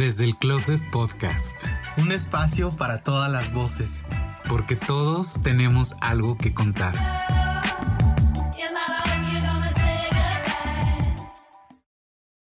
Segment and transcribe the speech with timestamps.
[0.00, 1.66] Desde el Closet Podcast.
[1.98, 4.00] Un espacio para todas las voces.
[4.48, 6.94] Porque todos tenemos algo que contar.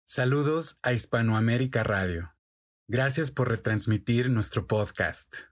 [0.05, 2.33] Saludos a Hispanoamérica Radio.
[2.87, 5.52] Gracias por retransmitir nuestro podcast.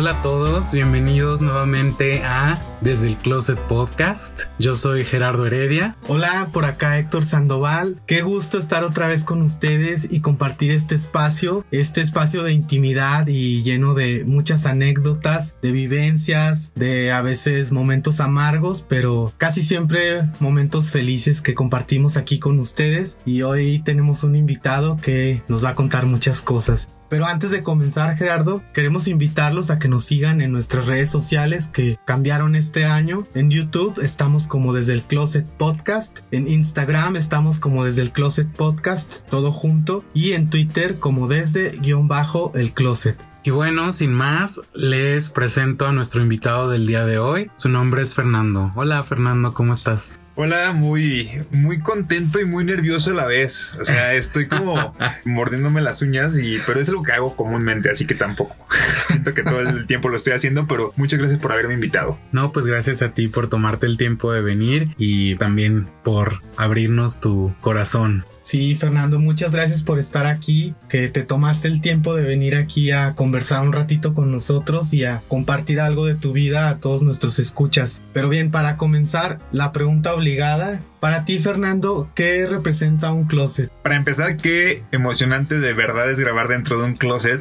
[0.00, 4.44] Hola a todos, bienvenidos nuevamente a Desde el Closet Podcast.
[4.58, 5.94] Yo soy Gerardo Heredia.
[6.08, 8.00] Hola, por acá Héctor Sandoval.
[8.06, 13.26] Qué gusto estar otra vez con ustedes y compartir este espacio, este espacio de intimidad
[13.26, 20.30] y lleno de muchas anécdotas, de vivencias, de a veces momentos amargos, pero casi siempre
[20.40, 23.18] momentos felices que compartimos aquí con ustedes.
[23.26, 26.88] Y hoy tenemos un invitado que nos va a contar muchas cosas.
[27.10, 31.66] Pero antes de comenzar, Gerardo, queremos invitarlos a que nos sigan en nuestras redes sociales
[31.66, 33.26] que cambiaron este año.
[33.34, 38.48] En YouTube estamos como desde el Closet Podcast, en Instagram estamos como desde el Closet
[38.48, 43.18] Podcast, todo junto, y en Twitter como desde guion bajo el Closet.
[43.42, 47.50] Y bueno, sin más, les presento a nuestro invitado del día de hoy.
[47.56, 48.70] Su nombre es Fernando.
[48.76, 50.20] Hola Fernando, ¿cómo estás?
[50.42, 53.74] Hola, muy, muy contento y muy nervioso a la vez.
[53.78, 54.96] O sea, estoy como
[55.26, 58.56] mordiéndome las uñas y, pero es lo que hago comúnmente, así que tampoco.
[59.08, 62.18] Siento que todo el tiempo lo estoy haciendo, pero muchas gracias por haberme invitado.
[62.32, 67.20] No, pues gracias a ti por tomarte el tiempo de venir y también por abrirnos
[67.20, 68.24] tu corazón.
[68.42, 72.90] Sí, Fernando, muchas gracias por estar aquí, que te tomaste el tiempo de venir aquí
[72.90, 77.02] a conversar un ratito con nosotros y a compartir algo de tu vida a todos
[77.02, 78.00] nuestros escuchas.
[78.14, 83.70] Pero bien, para comenzar, la pregunta obligada obligada para ti, Fernando, ¿qué representa un closet?
[83.82, 87.40] Para empezar, qué emocionante de verdad es grabar dentro de un closet.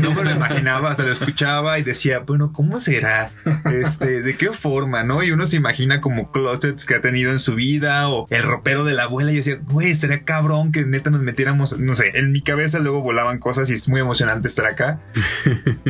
[0.00, 3.30] No me lo imaginaba, se lo escuchaba y decía, bueno, ¿cómo será?
[3.72, 5.22] Este, ¿de qué forma, no?
[5.22, 8.84] Y uno se imagina como closets que ha tenido en su vida o el ropero
[8.84, 12.30] de la abuela y decía, güey, sería cabrón que neta nos metiéramos, no sé, en
[12.32, 15.00] mi cabeza luego volaban cosas y es muy emocionante estar acá.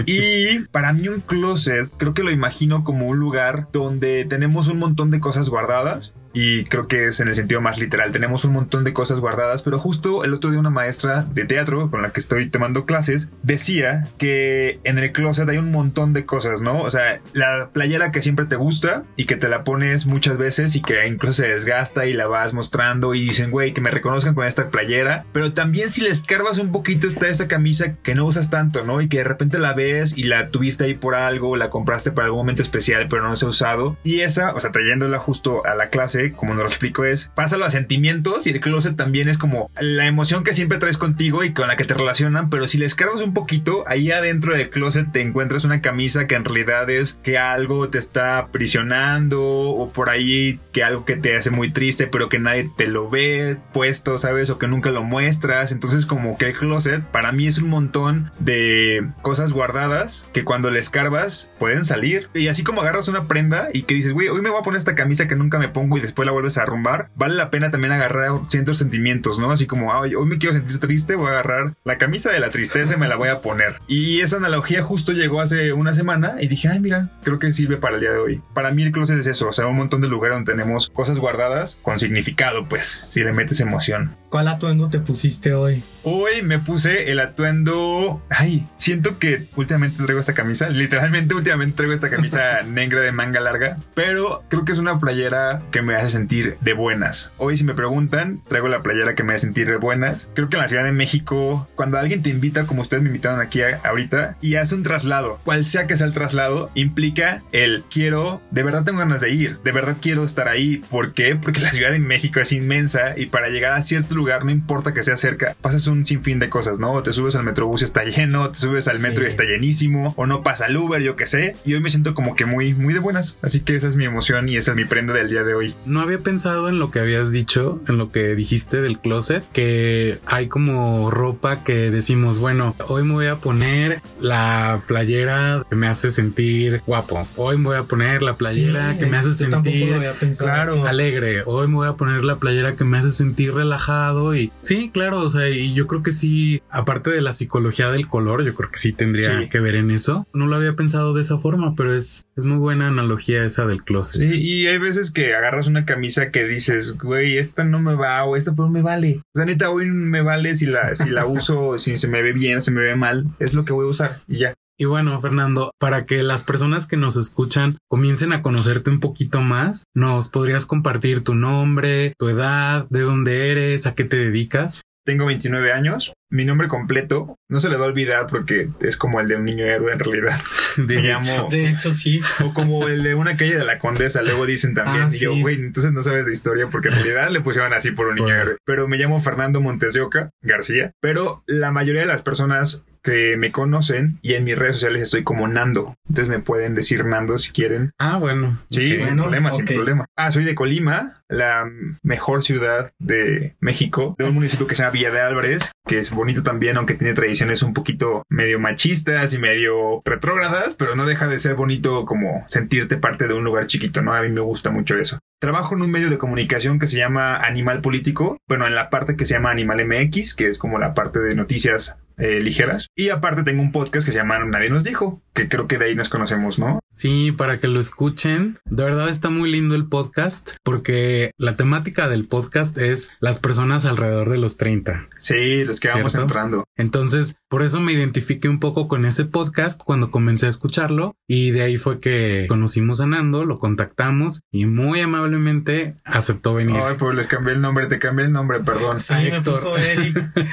[0.06, 4.78] y para mí un closet, creo que lo imagino como un lugar donde tenemos un
[4.78, 8.12] montón de cosas guardadas y creo que es en el sentido más literal.
[8.12, 11.90] Tenemos un montón de cosas guardadas, pero justo el otro día una maestra de teatro
[11.90, 16.24] con la que estoy tomando clases decía que en el closet hay un montón de
[16.24, 16.80] cosas, ¿no?
[16.82, 20.74] O sea, la playera que siempre te gusta y que te la pones muchas veces
[20.76, 24.34] y que incluso se desgasta y la vas mostrando y dicen, güey, que me reconozcan
[24.34, 28.26] con esta playera, pero también si le escarbas un poquito está esa camisa que no
[28.26, 29.00] usas tanto, ¿no?
[29.00, 32.26] Y que de repente la ves y la tuviste ahí por algo, la compraste para
[32.26, 33.96] algún momento especial, pero no se ha usado.
[34.04, 37.64] Y esa, o sea, trayéndola justo a la clase, como nos lo explico, es pásalo
[37.64, 41.52] a sentimientos y el closet también es como la emoción que siempre traes contigo y
[41.52, 45.10] con la que te relacionan, pero si le escarbas un poquito, ahí adentro del closet
[45.12, 50.10] te encuentras una camisa que en realidad es que algo te está aprisionando o por
[50.10, 54.18] ahí que algo que te hace muy triste, pero que nadie te lo ve puesto,
[54.18, 54.50] ¿sabes?
[54.50, 55.72] O que nunca lo muestras.
[55.72, 60.70] Entonces como que el closet para mí es un montón de cosas guardadas que cuando
[60.70, 62.28] le escarbas pueden salir.
[62.34, 64.78] Y así como agarras una prenda y que dices, güey, hoy me voy a poner
[64.78, 67.70] esta camisa que nunca me pongo y después la vuelves a arrumbar, vale la pena
[67.70, 69.50] también agarrar ciertos sentimientos, ¿no?
[69.50, 72.94] Así como, hoy me quiero sentir triste, voy a agarrar la camisa de la tristeza
[72.94, 73.76] y me la voy a poner.
[73.86, 77.76] Y esa analogía justo llegó hace una semana y dije, ay, mira, creo que sirve
[77.76, 78.42] para el día de hoy.
[78.54, 81.18] Para mí el closet es eso, o sea, un montón de lugares donde tenemos cosas
[81.18, 84.16] guardadas con significado, pues, si le metes emoción.
[84.30, 85.82] ¿Cuál atuendo te pusiste hoy?
[86.04, 88.22] Hoy me puse el atuendo.
[88.30, 90.70] Ay, siento que últimamente traigo esta camisa.
[90.70, 93.76] Literalmente, últimamente traigo esta camisa negra de manga larga.
[93.94, 97.32] Pero creo que es una playera que me hace sentir de buenas.
[97.38, 100.30] Hoy, si me preguntan, traigo la playera que me hace sentir de buenas.
[100.32, 103.40] Creo que en la Ciudad de México, cuando alguien te invita, como ustedes me invitaron
[103.40, 108.40] aquí ahorita, y hace un traslado, cual sea que sea el traslado, implica el quiero,
[108.52, 110.76] de verdad tengo ganas de ir, de verdad quiero estar ahí.
[110.88, 111.34] ¿Por qué?
[111.34, 114.94] Porque la Ciudad de México es inmensa y para llegar a cierto lugar, no importa
[114.94, 116.92] que sea cerca, pasas un sinfín de cosas, ¿no?
[116.92, 120.14] O te subes al metrobús y está lleno, te subes al metro y está llenísimo,
[120.16, 121.56] o no pasa el Uber, yo qué sé.
[121.64, 123.38] Y hoy me siento como que muy, muy de buenas.
[123.42, 125.74] Así que esa es mi emoción y esa es mi prenda del día de hoy.
[125.86, 130.18] No había pensado en lo que habías dicho, en lo que dijiste del closet, que
[130.26, 135.86] hay como ropa que decimos, bueno, hoy me voy a poner la playera que me
[135.86, 137.26] hace sentir guapo.
[137.36, 140.00] Hoy me voy a poner la playera Sí, que me hace sentir
[140.38, 141.42] claro, alegre.
[141.46, 145.20] Hoy me voy a poner la playera que me hace sentir relajado y sí, claro,
[145.20, 148.70] o sea, y yo creo que sí, aparte de la psicología del color, yo creo
[148.70, 149.48] que sí tendría Sí.
[149.48, 150.26] que ver en eso.
[150.34, 153.82] No lo había pensado de esa forma, pero es, es muy buena analogía esa del
[153.84, 154.28] closet.
[154.28, 158.24] Sí, y hay veces que agarras una camisa que dices, güey, esta no me va
[158.24, 159.20] o esta pero me vale.
[159.34, 162.32] O sea, neta, hoy me vale si la, si la uso, si se me ve
[162.32, 164.54] bien se me ve mal, es lo que voy a usar y ya.
[164.80, 169.42] Y bueno, Fernando, para que las personas que nos escuchan comiencen a conocerte un poquito
[169.42, 174.80] más, ¿nos podrías compartir tu nombre, tu edad, de dónde eres, a qué te dedicas?
[175.04, 176.14] Tengo 29 años.
[176.30, 179.44] Mi nombre completo no se le va a olvidar porque es como el de un
[179.44, 180.40] niño héroe en realidad.
[180.78, 181.08] De Me hecho.
[181.36, 182.22] llamo- De hecho, sí.
[182.42, 185.08] O como el de una calle de la condesa, luego dicen también.
[185.10, 187.90] Ah, y yo, güey, entonces no sabes de historia porque en realidad le pusieron así
[187.90, 188.40] por un niño Bueno.
[188.40, 188.56] héroe.
[188.64, 190.92] Pero me llamo Fernando Montes de Oca García.
[191.02, 195.22] Pero la mayoría de las personas que me conocen y en mis redes sociales estoy
[195.22, 195.94] como Nando.
[196.08, 197.92] Entonces me pueden decir Nando si quieren.
[197.98, 198.60] Ah, bueno.
[198.70, 200.06] Sí, sin problema, sin problema.
[200.16, 201.70] Ah, soy de Colima, la
[202.02, 206.10] mejor ciudad de México, de un municipio que se llama Villa de Álvarez, que es
[206.10, 211.28] bonito también, aunque tiene tradiciones un poquito medio machistas y medio retrógradas, pero no deja
[211.28, 214.14] de ser bonito como sentirte parte de un lugar chiquito, ¿no?
[214.14, 215.18] A mí me gusta mucho eso.
[215.40, 219.16] Trabajo en un medio de comunicación que se llama Animal Político, bueno, en la parte
[219.16, 222.88] que se llama Animal MX, que es como la parte de noticias eh, ligeras.
[222.94, 225.86] Y aparte tengo un podcast que se llama Nadie nos dijo, que creo que de
[225.86, 226.80] ahí nos conocemos, ¿no?
[226.92, 228.58] Sí, para que lo escuchen.
[228.64, 233.84] De verdad está muy lindo el podcast porque la temática del podcast es las personas
[233.84, 235.08] alrededor de los 30.
[235.18, 236.64] Sí, los que vamos entrando.
[236.76, 241.50] Entonces, por eso me identifiqué un poco con ese podcast cuando comencé a escucharlo y
[241.52, 246.76] de ahí fue que conocimos a Nando, lo contactamos y muy amablemente aceptó venir.
[246.82, 248.98] Ay, pues les cambié el nombre, te cambié el nombre, perdón.
[249.00, 250.16] Sí, me puso Eric.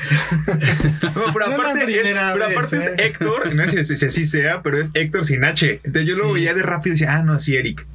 [1.18, 2.96] No, pero Es aparte, pero vez, aparte es ¿eh?
[3.00, 5.80] Héctor, no sé si, si así sea, pero es Héctor sin H.
[5.84, 7.86] Entonces yo lo veía de rápido y decía, ah, no, sí, Eric.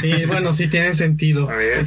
[0.00, 1.50] Sí, bueno, sí tiene sentido.
[1.50, 1.84] A ver.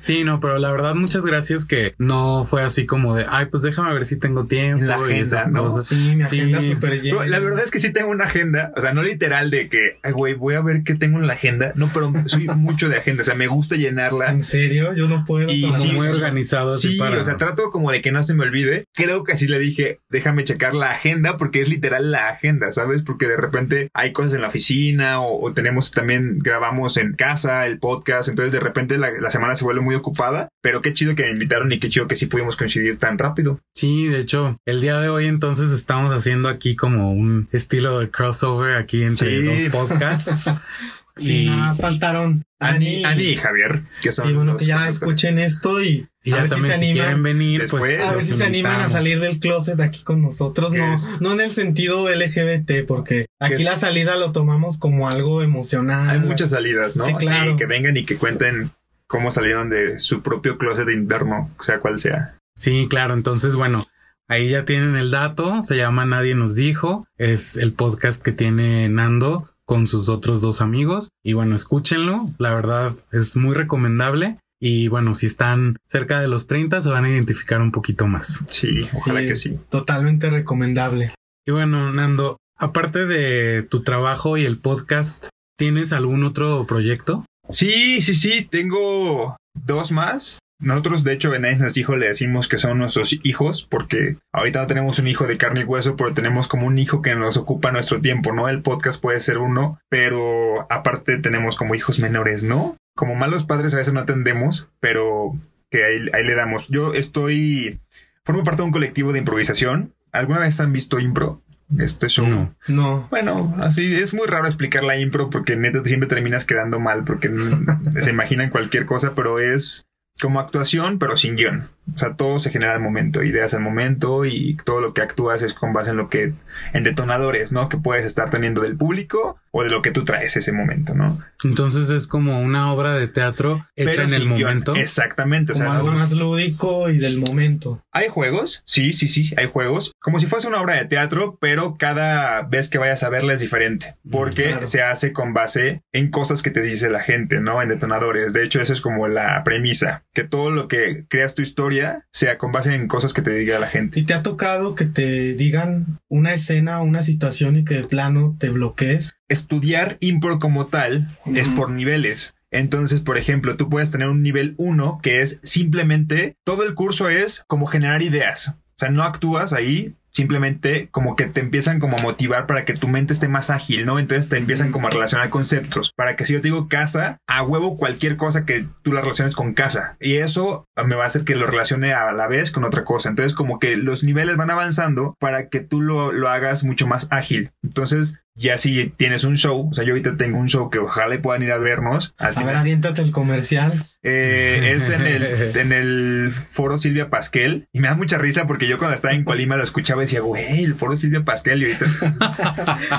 [0.00, 3.62] Sí, no, pero la verdad muchas gracias que no fue así como de, ay, pues
[3.62, 5.64] déjame ver si tengo tiempo La y esas ¿no?
[5.64, 5.86] cosas.
[5.86, 6.40] Sí, mi Sí.
[6.40, 7.26] agenda súper llena.
[7.26, 10.12] la verdad es que sí tengo una agenda, o sea, no literal de que, ay,
[10.12, 11.72] güey, voy a ver qué tengo en la agenda.
[11.76, 14.30] No, pero soy mucho de agenda, o sea, me gusta llenarla.
[14.30, 14.92] ¿En serio?
[14.94, 15.50] Yo no puedo.
[15.50, 18.34] Y sí, muy organizado así Sí, para- o sea, trato como de que no se
[18.34, 18.84] me olvide.
[18.94, 23.02] Creo que así le dije, déjame checar la agenda porque es literal la agenda, ¿sabes?
[23.02, 27.66] Porque de repente hay cosas en la oficina o, o tenemos también, grabamos en casa
[27.66, 31.14] el podcast, entonces de repente la, la semana se vuelve muy ocupada, pero qué chido
[31.14, 33.60] que me invitaron y qué chido que sí pudimos coincidir tan rápido.
[33.74, 38.10] Sí, de hecho, el día de hoy entonces estamos haciendo aquí como un estilo de
[38.10, 39.68] crossover aquí entre Sí.
[39.68, 40.50] dos podcasts.
[41.16, 44.86] Sí, y, nada faltaron Ani, Ani y Javier, que son Sí, bueno, los que ya
[44.88, 47.22] escuchen esto y, y a ya ver si también se si, quieren animan.
[47.22, 50.72] venir, Después, pues A ver si se animan a salir del closet aquí con nosotros,
[50.72, 55.42] no, Es- no en el sentido LGBT, porque aquí la salida lo tomamos como algo
[55.42, 56.10] emocional.
[56.10, 57.04] Hay muchas salidas, ¿no?
[57.06, 57.56] Sí, claro.
[57.56, 58.70] que vengan y que cuenten
[59.06, 62.36] cómo salieron de su propio closet interno, sea cual sea.
[62.56, 63.14] Sí, claro.
[63.14, 63.86] Entonces, bueno,
[64.28, 65.62] ahí ya tienen el dato.
[65.62, 67.06] Se llama Nadie nos dijo.
[67.16, 71.10] Es el podcast que tiene Nando con sus otros dos amigos.
[71.24, 72.30] Y bueno, escúchenlo.
[72.38, 74.38] La verdad es muy recomendable.
[74.60, 78.40] Y bueno, si están cerca de los 30 se van a identificar un poquito más.
[78.48, 79.26] Sí, ojalá Sí.
[79.26, 79.58] que sí.
[79.68, 81.12] Totalmente recomendable.
[81.46, 85.28] Y bueno, Nando, aparte de tu trabajo y el podcast,
[85.58, 87.24] ¿tienes algún otro proyecto?
[87.50, 90.38] Sí, sí, sí, tengo dos más.
[90.58, 94.62] Nosotros, de hecho, en Nadie nos dijo, le decimos que son nuestros hijos, porque ahorita
[94.62, 97.36] no tenemos un hijo de carne y hueso, pero tenemos como un hijo que nos
[97.36, 98.48] ocupa nuestro tiempo, ¿no?
[98.48, 102.76] El podcast puede ser uno, pero aparte tenemos como hijos menores, ¿no?
[102.94, 105.38] Como malos padres a veces no atendemos, pero
[105.70, 106.68] que ahí, ahí le damos.
[106.68, 107.80] Yo estoy,
[108.24, 109.92] formo parte de un colectivo de improvisación.
[110.10, 111.42] ¿Alguna vez han visto impro?
[111.78, 112.26] Este show.
[112.26, 112.54] No.
[112.68, 113.08] No.
[113.10, 117.30] Bueno, así es muy raro explicar la impro porque neta siempre terminas quedando mal porque
[117.90, 119.86] se imaginan cualquier cosa, pero es
[120.20, 121.68] como actuación, pero sin guion.
[121.94, 125.42] O sea, todo se genera al momento, ideas al momento y todo lo que actúas
[125.42, 126.34] es con base en lo que,
[126.72, 127.68] en detonadores, ¿no?
[127.68, 131.18] Que puedes estar teniendo del público o de lo que tú traes ese momento, ¿no?
[131.44, 134.40] Entonces es como una obra de teatro hecha Pero en el guion.
[134.48, 134.74] momento.
[134.76, 135.52] Exactamente.
[135.52, 137.82] O Como sea, algo más lúdico y del momento.
[137.92, 141.76] Hay juegos, sí, sí, sí, hay juegos, como si fuese una obra de teatro, pero
[141.78, 144.66] cada vez que vayas a verla es diferente, porque Claro.
[144.66, 147.62] se hace con base en cosas que te dice la gente, ¿no?
[147.62, 148.32] En detonadores.
[148.34, 152.36] De hecho, eso es como la premisa, que todo lo que creas tu historia sea
[152.36, 153.98] con base en cosas que te diga la gente.
[153.98, 158.36] ¿Y te ha tocado que te digan una escena, una situación y que de plano
[158.38, 159.14] te bloquees?
[159.28, 162.34] Estudiar impro como tal es por niveles.
[162.50, 167.08] Entonces, por ejemplo, tú puedes tener un nivel 1 que es simplemente todo el curso
[167.08, 168.48] es como generar ideas.
[168.48, 172.72] O sea, no actúas ahí, simplemente como que te empiezan como a motivar para que
[172.72, 173.98] tu mente esté más ágil, ¿no?
[173.98, 175.92] Entonces te empiezan como a relacionar conceptos.
[175.94, 179.34] Para que si yo te digo casa, a huevo cualquier cosa que tú la relaciones
[179.34, 179.96] con casa.
[180.00, 183.10] Y eso me va a hacer que lo relacione a la vez con otra cosa.
[183.10, 187.08] Entonces como que los niveles van avanzando para que tú lo, lo hagas mucho más
[187.10, 187.50] ágil.
[187.62, 191.20] Entonces Ya si tienes un show, o sea, yo ahorita tengo un show que ojalá
[191.20, 192.14] puedan ir a vernos.
[192.18, 192.46] Al a final.
[192.46, 193.86] ver, aviéntate el comercial.
[194.02, 195.24] Eh, es en el,
[195.56, 197.68] en el foro Silvia Pasquel.
[197.72, 200.20] Y me da mucha risa porque yo cuando estaba en Colima lo escuchaba y decía,
[200.20, 201.62] güey, el foro Silvia Pasquel.
[201.62, 201.86] Y ahorita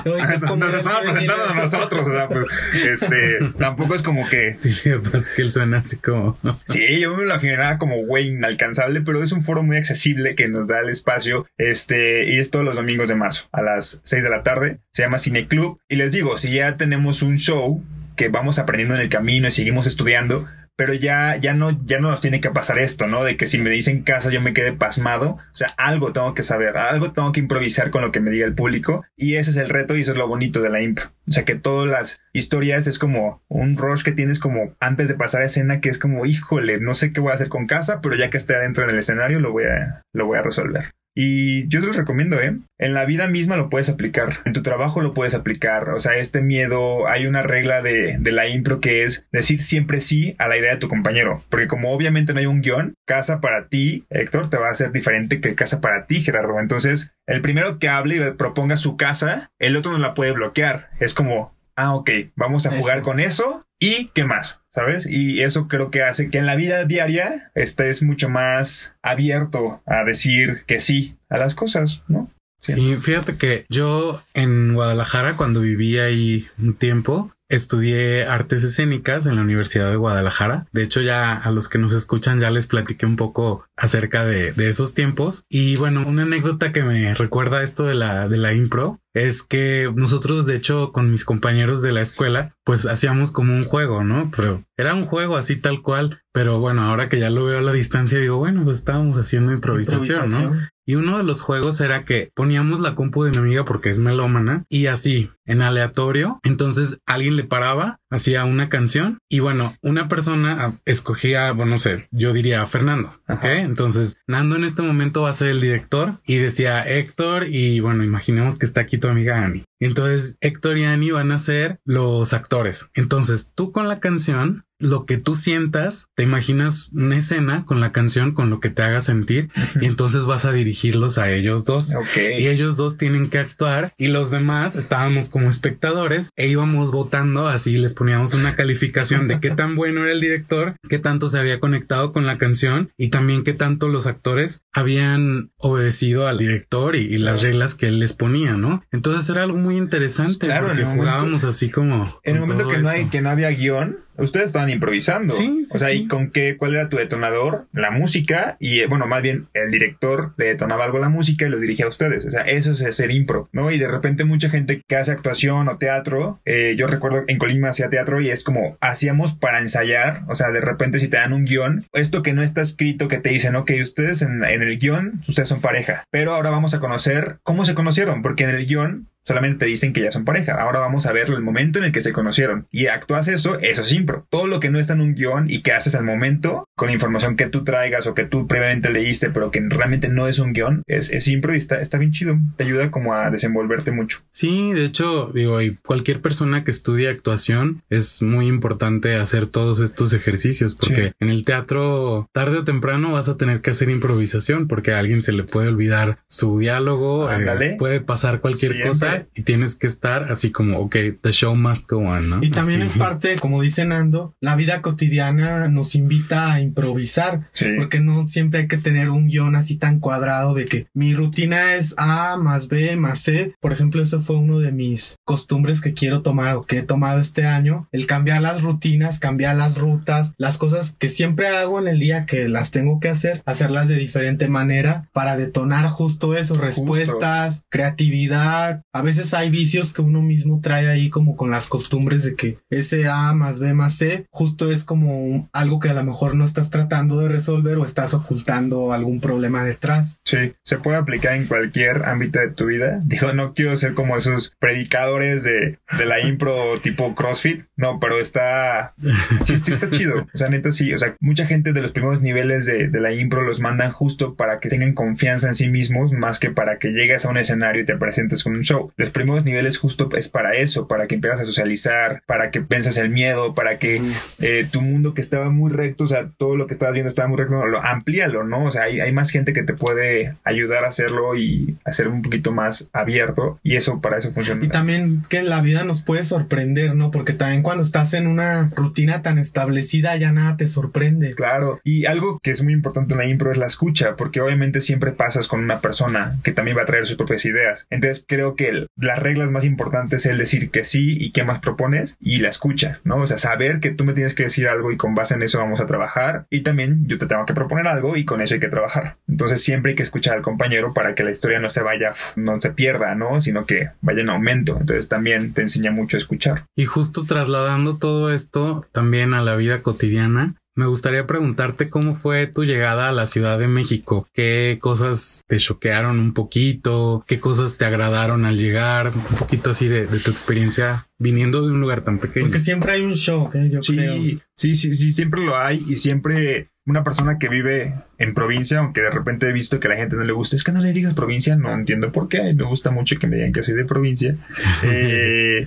[0.58, 2.08] nos estaba presentando a nosotros.
[2.08, 4.54] O sea, pues, este, tampoco es como que.
[4.54, 6.38] Silvia Pasquel suena así como.
[6.66, 10.50] sí, yo me lo imaginaba como, güey, inalcanzable, pero es un foro muy accesible que
[10.50, 11.48] nos da el espacio.
[11.58, 14.80] Este, y es todos los domingos de marzo a las 6 de la tarde.
[14.98, 15.80] Se llama Cine Club.
[15.88, 17.84] Y les digo, si ya tenemos un show
[18.16, 22.10] que vamos aprendiendo en el camino y seguimos estudiando, pero ya, ya no, ya no
[22.10, 23.24] nos tiene que pasar esto, ¿no?
[23.24, 25.38] De que si me dicen casa yo me quede pasmado.
[25.54, 28.48] O sea, algo tengo que saber, algo tengo que improvisar con lo que me diga
[28.48, 29.06] el público.
[29.16, 31.12] Y ese es el reto y eso es lo bonito de la impro.
[31.30, 35.14] O sea, que todas las historias es como un rush que tienes como antes de
[35.14, 38.02] pasar a escena que es como, híjole, no sé qué voy a hacer con casa,
[38.02, 40.86] pero ya que esté adentro en el escenario lo voy a, lo voy a resolver.
[41.20, 42.60] Y yo te lo recomiendo, ¿eh?
[42.78, 45.90] En la vida misma lo puedes aplicar, en tu trabajo lo puedes aplicar.
[45.90, 50.00] O sea, este miedo, hay una regla de, de, la impro que es decir siempre
[50.00, 51.44] sí a la idea de tu compañero.
[51.50, 54.92] Porque como obviamente no hay un guion, casa para ti, Héctor, te va a ser
[54.92, 56.60] diferente que casa para ti, Gerardo.
[56.60, 60.92] Entonces, el primero que hable y proponga su casa, el otro no la puede bloquear.
[61.00, 63.66] Es como, ah, ok, vamos a jugar con eso.
[63.80, 64.62] ¿Y qué más?
[64.78, 65.08] ¿Sabes?
[65.10, 70.04] Y eso creo que hace que en la vida diaria estés mucho más abierto a
[70.04, 72.30] decir que sí a las cosas, ¿no?
[72.60, 79.36] Sí, fíjate que yo en Guadalajara, cuando vivía ahí un tiempo, Estudié artes escénicas en
[79.36, 80.68] la Universidad de Guadalajara.
[80.72, 84.52] De hecho, ya a los que nos escuchan ya les platiqué un poco acerca de,
[84.52, 85.44] de, esos tiempos.
[85.50, 89.92] Y bueno, una anécdota que me recuerda esto de la, de la impro es que
[89.96, 94.30] nosotros, de hecho, con mis compañeros de la escuela, pues hacíamos como un juego, ¿no?
[94.36, 96.22] Pero era un juego así tal cual.
[96.34, 99.54] Pero bueno, ahora que ya lo veo a la distancia, digo, bueno, pues estábamos haciendo
[99.54, 100.54] improvisación, ¿no?
[100.88, 104.00] Y uno de los juegos era que poníamos la compu de mi amiga porque es
[104.00, 106.40] melómana y así, en aleatorio.
[106.44, 111.78] Entonces alguien le paraba, hacía una canción y bueno, una persona ah, escogía, bueno, no
[111.78, 113.20] sé, yo diría a Fernando.
[113.28, 113.44] Ok.
[113.44, 118.06] Entonces Nando en este momento va a ser el director y decía Héctor y bueno,
[118.06, 119.66] imaginemos que está aquí tu amiga Annie.
[119.82, 122.88] Entonces Héctor y Annie van a ser los actores.
[122.94, 127.92] Entonces tú con la canción lo que tú sientas, te imaginas una escena con la
[127.92, 129.50] canción, con lo que te haga sentir,
[129.82, 131.94] y entonces vas a dirigirlos a ellos dos.
[132.16, 137.48] Y ellos dos tienen que actuar, y los demás estábamos como espectadores e íbamos votando,
[137.48, 141.40] así les poníamos una calificación de qué tan bueno era el director, qué tanto se
[141.40, 146.96] había conectado con la canción, y también qué tanto los actores habían obedecido al director
[146.96, 148.84] y, las reglas que él les ponía, ¿no?
[148.92, 152.20] Entonces era algo muy interesante, claro, porque jugábamos así como.
[152.24, 155.34] En el momento que no, hay, que no había guion, Ustedes estaban improvisando.
[155.34, 156.58] Sí, sí O sea, ¿y con qué?
[156.58, 157.68] ¿Cuál era tu detonador?
[157.72, 158.58] La música.
[158.60, 161.60] Y eh, bueno, más bien el director le detonaba algo a la música y lo
[161.60, 162.26] dirigía a ustedes.
[162.26, 163.72] O sea, eso es ser impro, ¿no?
[163.72, 167.70] Y de repente mucha gente que hace actuación o teatro, eh, yo recuerdo en Colima
[167.70, 170.24] hacía teatro y es como hacíamos para ensayar.
[170.28, 173.20] O sea, de repente si te dan un guion, esto que no está escrito, que
[173.20, 176.04] te dicen, ok, ustedes en, en el guion, ustedes son pareja.
[176.12, 179.92] Pero ahora vamos a conocer cómo se conocieron, porque en el guion solamente te dicen
[179.92, 180.54] que ya son pareja.
[180.54, 182.66] Ahora vamos a ver el momento en el que se conocieron.
[182.72, 184.26] Y actúas eso, eso es impro.
[184.30, 187.36] Todo lo que no está en un guion y que haces al momento, con información
[187.36, 190.82] que tú traigas o que tú previamente leíste, pero que realmente no es un guion,
[190.88, 192.38] es, es impro y está, está bien chido.
[192.56, 194.20] Te ayuda como a desenvolverte mucho.
[194.32, 199.82] Sí, de hecho, digo, y cualquier persona que estudie actuación es muy importante hacer todos
[199.82, 204.70] estos ejercicios porque en el teatro, tarde o temprano vas a tener que hacer improvisación
[204.70, 209.44] porque a alguien se le puede olvidar su diálogo, eh, puede pasar cualquier cosa y
[209.44, 212.44] tienes que estar así como, ok, the show must go on, ¿no?
[212.44, 218.00] Y también es parte, como dice Nando, la vida cotidiana nos invita a improvisar, porque
[218.00, 221.94] no siempre hay que tener un guion así tan cuadrado de que mi rutina es
[221.98, 223.54] A más B más C.
[223.60, 227.20] Por ejemplo, eso fue uno de mis costumbres que quiero tomar o que he tomado
[227.20, 231.88] este año, el cambiar las rutinas, cambiar las rutas, las cosas que siempre hago en
[231.88, 236.56] el día que las tengo que hacer, hacerlas de diferente manera para detonar justo eso,
[236.56, 242.24] respuestas, creatividad, a veces hay vicios que uno mismo trae ahí como con las costumbres
[242.24, 246.04] de que ese A más B más C justo es como algo que a lo
[246.04, 250.20] mejor no estás tratando de resolver o estás ocultando algún problema detrás.
[250.26, 253.00] Sí, se puede aplicar en cualquier ámbito de tu vida.
[253.04, 258.94] Digo, no quiero ser como esos predicadores de, la impro tipo CrossFit, no, pero está,
[259.42, 260.28] sí, sí está chido.
[260.34, 263.14] O sea, neta sí, o sea, mucha gente de los primeros niveles de, de la
[263.14, 266.90] impro los mandan justo para que tengan confianza en sí mismos más que para que
[266.90, 268.87] llegues a un escenario y te presentes con un show.
[268.96, 272.62] Pero los primeros niveles justo es para eso, para que empieces a socializar, para que
[272.62, 274.02] penses el miedo, para que
[274.40, 277.28] eh, tu mundo que estaba muy recto, o sea, todo lo que estabas viendo estaba
[277.28, 278.66] muy recto, lo, amplíalo, ¿no?
[278.66, 282.22] O sea, hay, hay más gente que te puede ayudar a hacerlo y hacer un
[282.22, 284.64] poquito más abierto y eso para eso funciona.
[284.64, 287.12] Y también que la vida nos puede sorprender, ¿no?
[287.12, 291.34] Porque también cuando estás en una rutina tan establecida ya nada te sorprende.
[291.34, 294.82] Claro, y algo que es muy importante en la impro es la escucha, porque obviamente
[294.82, 297.88] siempre pasas con una persona que también va a traer sus propias ideas.
[297.90, 301.60] Entonces creo que las reglas más importantes es el decir que sí y qué más
[301.60, 303.18] propones y la escucha, ¿no?
[303.18, 305.60] O sea, saber que tú me tienes que decir algo y con base en eso
[305.60, 308.60] vamos a trabajar y también yo te tengo que proponer algo y con eso hay
[308.60, 309.18] que trabajar.
[309.28, 312.60] Entonces siempre hay que escuchar al compañero para que la historia no se vaya, no
[312.62, 313.42] se pierda, ¿no?
[313.42, 314.78] Sino que vaya en aumento.
[314.80, 316.66] Entonces también te enseña mucho a escuchar.
[316.76, 322.46] Y justo trasladando todo esto también a la vida cotidiana, me gustaría preguntarte cómo fue
[322.46, 324.28] tu llegada a la Ciudad de México.
[324.32, 327.26] ¿Qué cosas te choquearon un poquito?
[327.28, 329.08] ¿Qué cosas te agradaron al llegar?
[329.08, 332.46] Un poquito así de, tu experiencia viniendo de un lugar tan pequeño.
[332.46, 333.70] Porque siempre hay un shock, ¿eh?
[333.72, 334.18] yo sí, creo.
[334.56, 339.02] Sí, sí, sí, siempre lo hay y siempre una persona que vive en provincia, aunque
[339.02, 340.94] de repente he visto que a la gente no le gusta, es que no le
[340.94, 342.54] digas provincia, no entiendo por qué.
[342.54, 344.36] Me gusta mucho que me digan que soy de provincia.
[344.84, 345.66] Eh,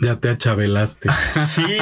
[0.00, 1.08] ya te achabelaste.
[1.46, 1.76] sí,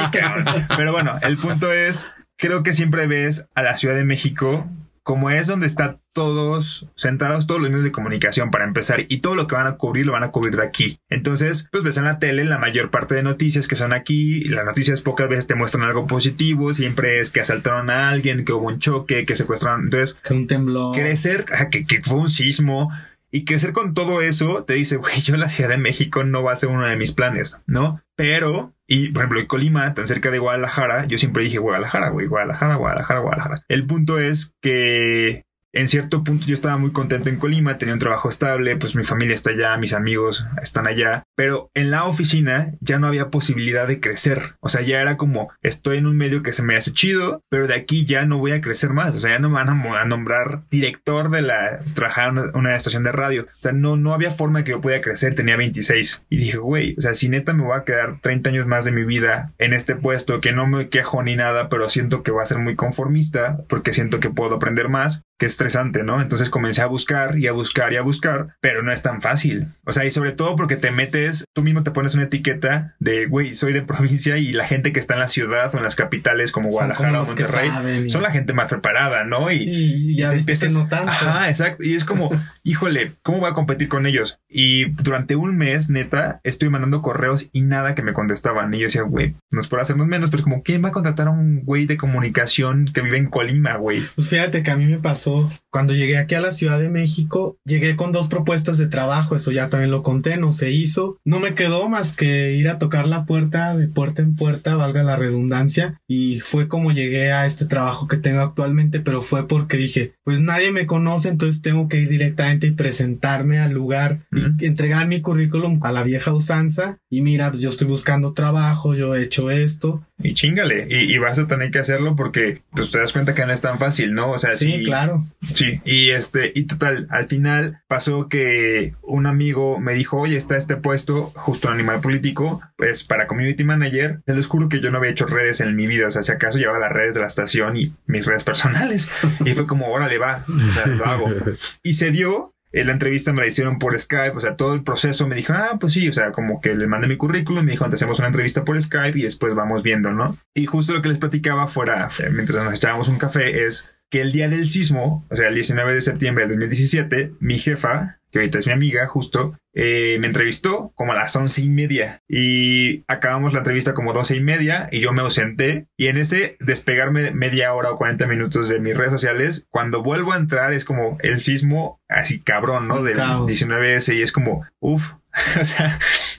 [0.75, 4.67] pero bueno, el punto es creo que siempre ves a la Ciudad de México
[5.07, 9.35] como es donde están todos sentados, todos los medios de comunicación para empezar, y todo
[9.35, 10.99] lo que van a cubrir lo van a cubrir de aquí.
[11.07, 14.65] Entonces, pues ves en la tele la mayor parte de noticias que son aquí, las
[14.65, 18.67] noticias pocas veces te muestran algo positivo, siempre es que asaltaron a alguien, que hubo
[18.67, 20.15] un choque, que secuestraron, entonces...
[20.15, 20.93] Que un temblor.
[20.93, 22.91] Crecer, que, que fue un sismo,
[23.37, 26.53] y crecer con todo eso te dice, güey, yo la Ciudad de México no va
[26.53, 28.01] a ser uno de mis planes, ¿no?
[28.15, 32.25] Pero, y por ejemplo, en Colima, tan cerca de Guadalajara, yo siempre dije Guadalajara, güey,
[32.25, 33.55] Guadalajara, Guadalajara, Guadalajara.
[33.67, 37.99] El punto es que en cierto punto yo estaba muy contento en Colima, tenía un
[37.99, 42.73] trabajo estable, pues mi familia está allá, mis amigos están allá, pero en la oficina
[42.79, 44.55] ya no había posibilidad de crecer.
[44.59, 47.67] O sea, ya era como estoy en un medio que se me hace chido, pero
[47.67, 49.15] de aquí ya no voy a crecer más.
[49.15, 53.03] O sea, ya no me van a, nombrar director de la trabajar en una, estación
[53.03, 53.43] de radio.
[53.43, 56.25] O sea, no, no había forma que yo pudiera crecer, tenía 26.
[56.29, 58.91] Y dije, güey, o sea, si neta me voy a quedar 30 años más de
[58.91, 62.43] mi vida en este puesto que no me quejo ni nada, pero siento que va
[62.43, 66.21] a ser muy conformista porque siento que puedo aprender más, que estresante, ¿no?
[66.21, 69.67] Entonces comencé a buscar y a buscar y a buscar, pero no es tan fácil.
[69.85, 73.27] O sea, y sobre todo porque te metes, tú mismo te pones una etiqueta de,
[73.27, 75.95] güey, soy de provincia y la gente que está en la ciudad o en las
[75.95, 79.51] capitales como Guadalajara o Monterrey son la gente más preparada, ¿no?
[79.51, 81.11] Y, ya empiezas notando.
[81.11, 81.83] Ajá, exacto.
[81.83, 82.31] Y es como,
[82.63, 84.39] híjole, ¿cómo voy a competir con ellos?
[84.49, 88.73] Y durante un mes, neta, estoy mandando correos y nada que me contestaban.
[88.73, 91.31] Y yo decía, güey, nos puede hacernos menos, pero como, ¿quién va a contratar a
[91.31, 94.03] un güey de comunicación que vive en Colima, güey?
[94.15, 95.26] Pues fíjate que a mí me pasó
[95.71, 97.57] cuando llegué aquí a la Ciudad de México.
[97.65, 101.17] Llegué con dos propuestas de trabajo, eso ya también lo conté, no se hizo.
[101.25, 105.03] No me quedó más que ir a tocar la puerta de puerta en puerta, valga
[105.03, 109.77] la redundancia, y fue como llegué a este trabajo que tengo actualmente, pero fue porque
[109.77, 114.65] dije, pues nadie me conoce, entonces tengo que ir directamente y presentarme al lugar y
[114.65, 116.97] entregar mi currículum a la vieja usanza.
[117.09, 120.03] Y mira, pues yo estoy buscando trabajo, yo he hecho esto.
[120.19, 123.53] Y chingale, y, vas a tener que hacerlo porque pues te das cuenta que no
[123.53, 124.31] es tan fácil, ¿no?
[124.31, 125.27] O sea, sí, claro.
[125.53, 130.57] Sí, y este, y total, al final pasó que un amigo me dijo, oye, está
[130.57, 134.21] este puesto justo en Animal Político, pues para Community Manager.
[134.25, 136.31] Se los juro que yo no había hecho redes en mi vida, o sea, si
[136.31, 139.09] acaso llevaba las redes de la estación y mis redes personales.
[139.45, 141.29] Y fue como, órale, va, o sea, lo hago.
[141.83, 145.27] Y se dio la entrevista me la hicieron por Skype, o sea, todo el proceso
[145.27, 147.85] me dijo, ah, pues sí, o sea, como que le mandé mi currículum, me dijo,
[147.85, 150.37] antes hacemos una entrevista por Skype y después vamos viendo, ¿no?
[150.53, 154.21] Y justo lo que les platicaba fuera, eh, mientras nos echábamos un café, es que
[154.21, 158.39] el día del sismo, o sea, el 19 de septiembre de 2017, mi jefa, que
[158.39, 163.03] ahorita es mi amiga, justo, eh, me entrevistó como a las once y media y
[163.07, 167.29] acabamos la entrevista como doce y media y yo me ausenté y en ese despegarme
[167.29, 171.19] media hora o 40 minutos de mis redes sociales, cuando vuelvo a entrar es como
[171.21, 173.03] el sismo así cabrón, ¿no?
[173.03, 175.13] Del 19S y es como, uff,
[175.61, 175.95] o sea,